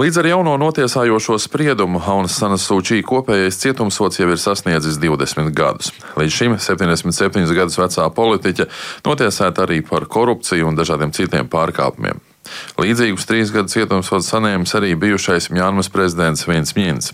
Līdz 0.00 0.16
ar 0.16 0.26
jauno 0.30 0.52
notiesājošo 0.56 1.34
spriedumu 1.42 2.00
Haunas 2.00 2.32
Sanas 2.38 2.62
Sūčī 2.64 3.02
kopējais 3.04 3.58
cietumsots 3.60 4.16
jau 4.16 4.30
ir 4.32 4.38
sasniedzis 4.40 4.96
20 5.02 5.50
gadus. 5.52 5.90
Līdz 6.16 6.32
šim 6.38 6.54
77 6.56 7.52
gadus 7.52 7.76
vecā 7.76 8.06
politiķa 8.16 8.64
notiesēta 9.04 9.66
arī 9.66 9.82
par 9.84 10.06
korupciju 10.08 10.70
un 10.70 10.78
dažādiem 10.78 11.12
citiem 11.12 11.50
pārkāpumiem. 11.52 12.22
Līdzīgus 12.80 13.28
trīs 13.28 13.52
gadu 13.52 13.68
cietumsodu 13.74 14.24
saņēmis 14.24 14.72
arī 14.80 14.94
bijušais 15.02 15.50
Mjānmas 15.52 15.92
prezidents 15.92 16.48
Viens 16.48 16.72
Mjins. 16.78 17.12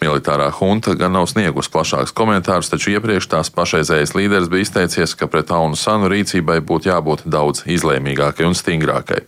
Militārā 0.00 0.48
hunta 0.62 0.96
gan 0.96 1.12
nav 1.18 1.28
sniegus 1.28 1.68
plašāks 1.68 2.16
komentārus, 2.16 2.72
taču 2.72 2.94
iepriekš 2.94 3.28
tās 3.36 3.52
pašreizējais 3.52 4.16
līderis 4.16 4.48
bija 4.48 4.70
izteicies, 4.70 5.12
ka 5.12 5.28
pret 5.28 5.52
Aunu 5.52 5.76
Sanu 5.76 6.08
rīcībai 6.08 6.62
būtu 6.64 6.88
jābūt 6.94 7.28
daudz 7.28 7.66
izlēmīgākai 7.68 8.48
un 8.48 8.56
stingrākai. 8.56 9.26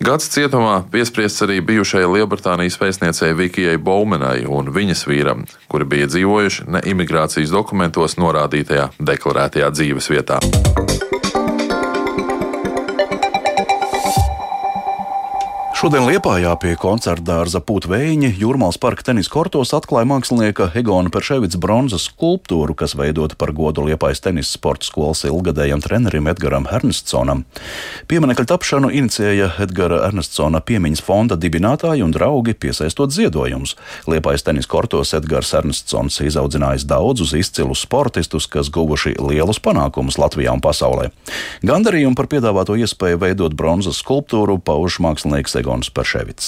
Gads 0.00 0.30
cietumā 0.32 0.78
piespriests 0.88 1.42
arī 1.44 1.58
bijušajai 1.60 2.08
Lielbritānijas 2.08 2.78
vēstniecei 2.80 3.34
Vikijai 3.36 3.76
Baumenai 3.76 4.46
un 4.48 4.72
viņas 4.72 5.04
vīram, 5.04 5.44
kuri 5.68 5.84
bija 5.92 6.08
dzīvojuši 6.08 6.64
ne 6.72 6.80
imigrācijas 6.88 7.52
dokumentos 7.52 8.16
norādītajā 8.16 8.88
deklarētajā 8.96 9.68
dzīves 9.76 10.08
vietā. 10.14 10.40
Šodien 15.80 16.04
Liepājā 16.04 16.50
pie 16.60 16.74
koncerta 16.76 17.24
dārza 17.24 17.62
Pūtvēņa 17.64 18.34
Jūrmāls 18.36 18.76
parka 18.76 19.00
tenis 19.06 19.30
kortos 19.32 19.70
atklāja 19.72 20.04
mākslinieka 20.10 20.66
Egona 20.76 21.08
Perševics 21.08 21.56
bronzas 21.56 22.04
skulptūru, 22.10 22.74
kas 22.76 22.92
veidota 23.00 23.38
par 23.40 23.54
godu 23.56 23.86
Liepājas 23.86 24.20
tenisa 24.20 24.58
sporta 24.58 24.84
skolas 24.84 25.24
ilgadējam 25.24 25.80
trenerim 25.80 26.28
Edgaram 26.28 26.66
Ernestsonam. 26.68 27.46
Pieminekļa 28.12 28.44
tapšanu 28.50 28.90
inicijēja 28.98 29.54
Edgara 29.64 30.02
Ernestsona 30.10 30.60
piemiņas 30.60 31.00
fonda 31.06 31.38
dibinātāji 31.40 32.04
un 32.04 32.12
draugi, 32.12 32.52
piesaistot 32.60 33.16
ziedojumus. 33.16 33.72
Liepājas 34.04 34.44
tenis 34.50 34.68
kortos 34.68 35.14
Edgars 35.16 35.54
Ernestssons 35.56 36.20
izaudzinājis 36.28 36.84
daudzus 36.92 37.32
izcilus 37.40 37.86
sportistus, 37.86 38.50
kas 38.52 38.68
guvuši 38.68 39.14
lielus 39.16 39.62
panākumus 39.64 40.20
Latvijā 40.20 40.52
un 40.52 40.60
pasaulē. 40.60 41.08
Gandarījumu 41.64 42.20
par 42.20 42.28
piedāvāto 42.36 42.76
iespēju 42.76 43.24
veidot 43.24 43.56
bronzas 43.56 44.04
skulptūru 44.04 44.60
pauž 44.60 45.00
mākslinieks 45.00 45.56
Egons. 45.56 45.69
Egons 45.70 45.90
Perševits. 45.94 46.46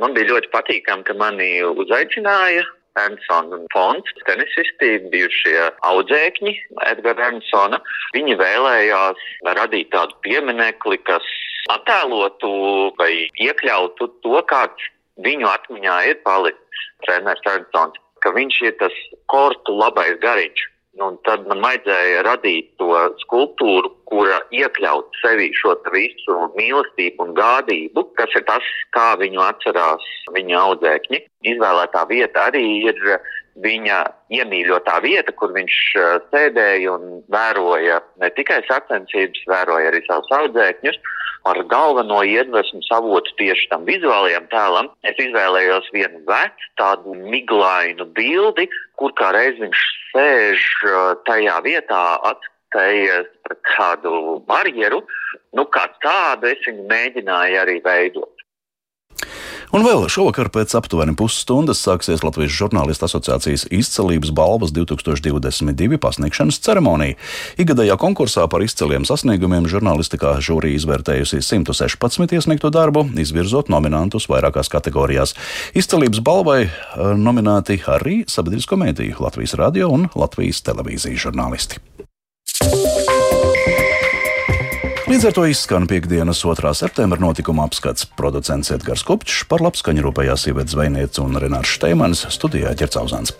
Man 0.00 0.12
bija 0.12 0.34
ļoti 0.34 0.50
patīkami, 0.52 1.04
ka 1.08 1.14
mani 1.16 1.48
uzaicināja 1.64 2.66
Ernstona 3.00 3.56
fonds, 3.72 4.12
tenisisti, 4.26 4.98
bijušie 5.12 5.70
audzēkņi 5.88 6.52
Edgara 6.90 7.30
Ernstona. 7.30 7.78
Viņi 8.12 8.36
vēlējās 8.36 9.24
radīt 9.56 9.88
tādu 9.94 10.18
pieminekli, 10.26 10.98
kas 11.08 11.24
attēlotu 11.72 12.52
vai 13.00 13.30
iekļautu 13.40 14.10
to, 14.26 14.36
kāds 14.52 14.90
viņu 15.24 15.48
atmiņā 15.48 15.96
ir 16.10 16.20
palicis 16.26 16.84
treneris 17.06 17.48
Ernstons, 17.48 17.96
ka 18.20 18.34
viņš 18.36 18.60
ir 18.68 18.76
tas 18.82 19.00
kortu 19.32 19.78
labais 19.80 20.20
gariņš. 20.20 20.68
Un 20.98 21.16
tad 21.22 21.44
man 21.46 21.60
vajadzēja 21.62 22.24
radīt 22.26 22.72
to 22.80 22.90
skulptūru, 23.22 23.92
kura 24.10 24.40
iekļaut 24.50 25.14
sevī 25.22 25.46
šo 25.54 25.76
visu 25.94 26.34
mīlestību 26.56 27.28
un 27.28 27.36
gādību, 27.36 28.08
kas 28.18 28.34
ir 28.34 28.42
tas, 28.48 28.66
kā 28.96 29.12
viņu 29.20 29.38
atcerās 29.44 30.08
viņa 30.34 30.58
audzēkņi. 30.64 31.22
Izvēlētā 31.52 32.02
vieta 32.10 32.48
arī 32.50 32.64
ir 32.90 32.98
viņa 33.62 34.00
iemīļotā 34.34 34.98
vieta, 35.04 35.32
kur 35.38 35.54
viņš 35.54 35.78
uh, 35.98 36.10
sēdēja 36.34 36.96
un 36.96 37.22
vēroja 37.30 38.00
ne 38.22 38.30
tikai 38.34 38.60
sacensības, 38.66 39.46
vēroja 39.50 39.92
arī 39.92 40.02
savus 40.06 40.30
audzēkņus. 40.40 40.98
Ar 41.48 41.62
galveno 41.64 42.20
iedvesmu 42.26 42.82
savotu 42.84 43.32
tieši 43.38 43.70
tam 43.70 43.86
vizuālajam 43.88 44.44
tēlam, 44.52 44.90
es 45.08 45.16
izvēlējos 45.24 45.88
vienu 45.94 46.20
vecu, 46.28 46.68
tādu 46.76 47.14
miglainu 47.16 48.04
bildi, 48.16 48.68
kur 49.00 49.14
kā 49.16 49.30
reiz 49.36 49.56
viņš 49.62 49.84
sēž 50.10 50.66
uh, 50.84 50.98
tajā 51.24 51.56
vietā, 51.64 52.02
atskaities 52.32 53.30
pret 53.46 53.62
kādu 53.72 54.12
barjeru. 54.50 55.00
Nu, 55.56 55.64
kā 55.64 55.88
tādu 56.04 56.50
es 56.52 56.60
viņu 56.68 56.84
mēģināju 56.92 57.62
arī 57.64 57.80
veidot. 57.88 58.44
Un 59.70 59.84
vēl 59.86 60.08
šovakar 60.10 60.48
pēc 60.50 60.72
aptuveni 60.74 61.12
pusstundas 61.14 61.78
sāksies 61.84 62.24
Latvijas 62.26 62.56
žurnālistu 62.58 63.06
asociācijas 63.06 63.68
izcelības 63.70 64.32
balvas 64.34 64.72
2022 64.74 66.00
pasniegšanas 66.02 66.58
ceremonija. 66.66 67.14
Igadējā 67.62 67.94
konkursā 68.02 68.48
par 68.50 68.64
izceliem 68.66 69.06
sasniegumiem 69.06 69.68
žurnālistikā 69.70 70.34
žūrija 70.42 70.80
izvērtējusi 70.80 71.38
116 71.46 72.34
iesniegto 72.34 72.72
darbu, 72.74 73.06
izvirzot 73.22 73.70
nominantus 73.70 74.26
vairākās 74.32 74.72
kategorijās. 74.74 75.36
Izcelības 75.78 76.18
balvai 76.18 76.64
eh, 76.66 76.74
nominēti 77.14 77.78
arī 77.86 78.24
sabiedrisko 78.26 78.74
mēdīju 78.82 79.22
Latvijas 79.22 79.54
radio 79.62 79.94
un 79.94 80.10
Latvijas 80.18 80.66
televīzijas 80.66 81.28
žurnālisti. 81.28 81.78
Līdz 85.10 85.24
ar 85.26 85.32
to 85.34 85.42
izskan 85.50 85.88
piekdienas 85.90 86.38
2. 86.38 86.70
septembra 86.78 87.18
notikuma 87.18 87.64
apskats. 87.66 88.04
Producents 88.14 88.68
Edgars 88.70 89.02
Kopčs 89.02 89.40
par 89.50 89.58
labskaņu 89.58 90.04
rūpējās 90.04 90.44
sievietes 90.46 90.76
zvejniece 90.76 91.18
un 91.24 91.34
Renārs 91.34 91.72
Šteimans 91.74 92.20
studijā 92.30 92.70
ķercauzāns. 92.78 93.32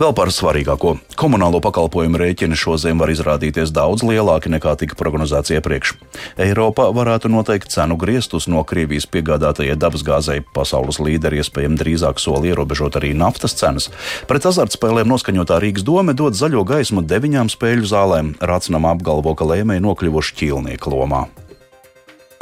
Vēl 0.00 0.14
par 0.16 0.32
svarīgāko- 0.32 0.94
komunālo 1.20 1.60
pakalpojumu 1.60 2.16
rēķini 2.16 2.56
šoziem 2.56 2.96
var 2.96 3.12
izrādīties 3.12 3.68
daudz 3.76 4.06
lielāki 4.08 4.48
nekā 4.48 4.72
tika 4.80 4.96
prognozēts 4.96 5.52
iepriekš. 5.52 5.92
Eiropa 6.38 6.88
varētu 6.96 7.28
noteikt 7.28 7.68
cenu 7.68 7.98
griestus 7.98 8.48
no 8.48 8.64
Krievijas 8.64 9.04
piegādātajai 9.04 9.76
dabasgāzei. 9.76 10.40
Pasaules 10.54 10.96
līderi 10.96 11.44
iespējami 11.44 11.76
drīzāk 11.76 12.18
soli 12.18 12.54
ierobežot 12.54 12.96
arī 12.96 13.12
naftas 13.12 13.52
cenas. 13.52 13.90
Pret 14.26 14.44
azartspēlēm 14.44 15.04
noskaņotā 15.04 15.60
Rīgas 15.60 15.84
doma 15.84 16.14
dod 16.14 16.32
zaļo 16.32 16.64
gaismu 16.64 17.02
deviņām 17.02 17.52
spēļu 17.52 17.84
zālēm. 17.84 18.38
Rācinam 18.38 18.86
apgalvo, 18.86 19.36
ka 19.36 19.44
lēmēji 19.44 19.84
nokļuvuši 19.84 20.34
ķīlnieku 20.40 20.88
lomā. 20.88 21.17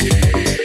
yeah. 0.06 0.56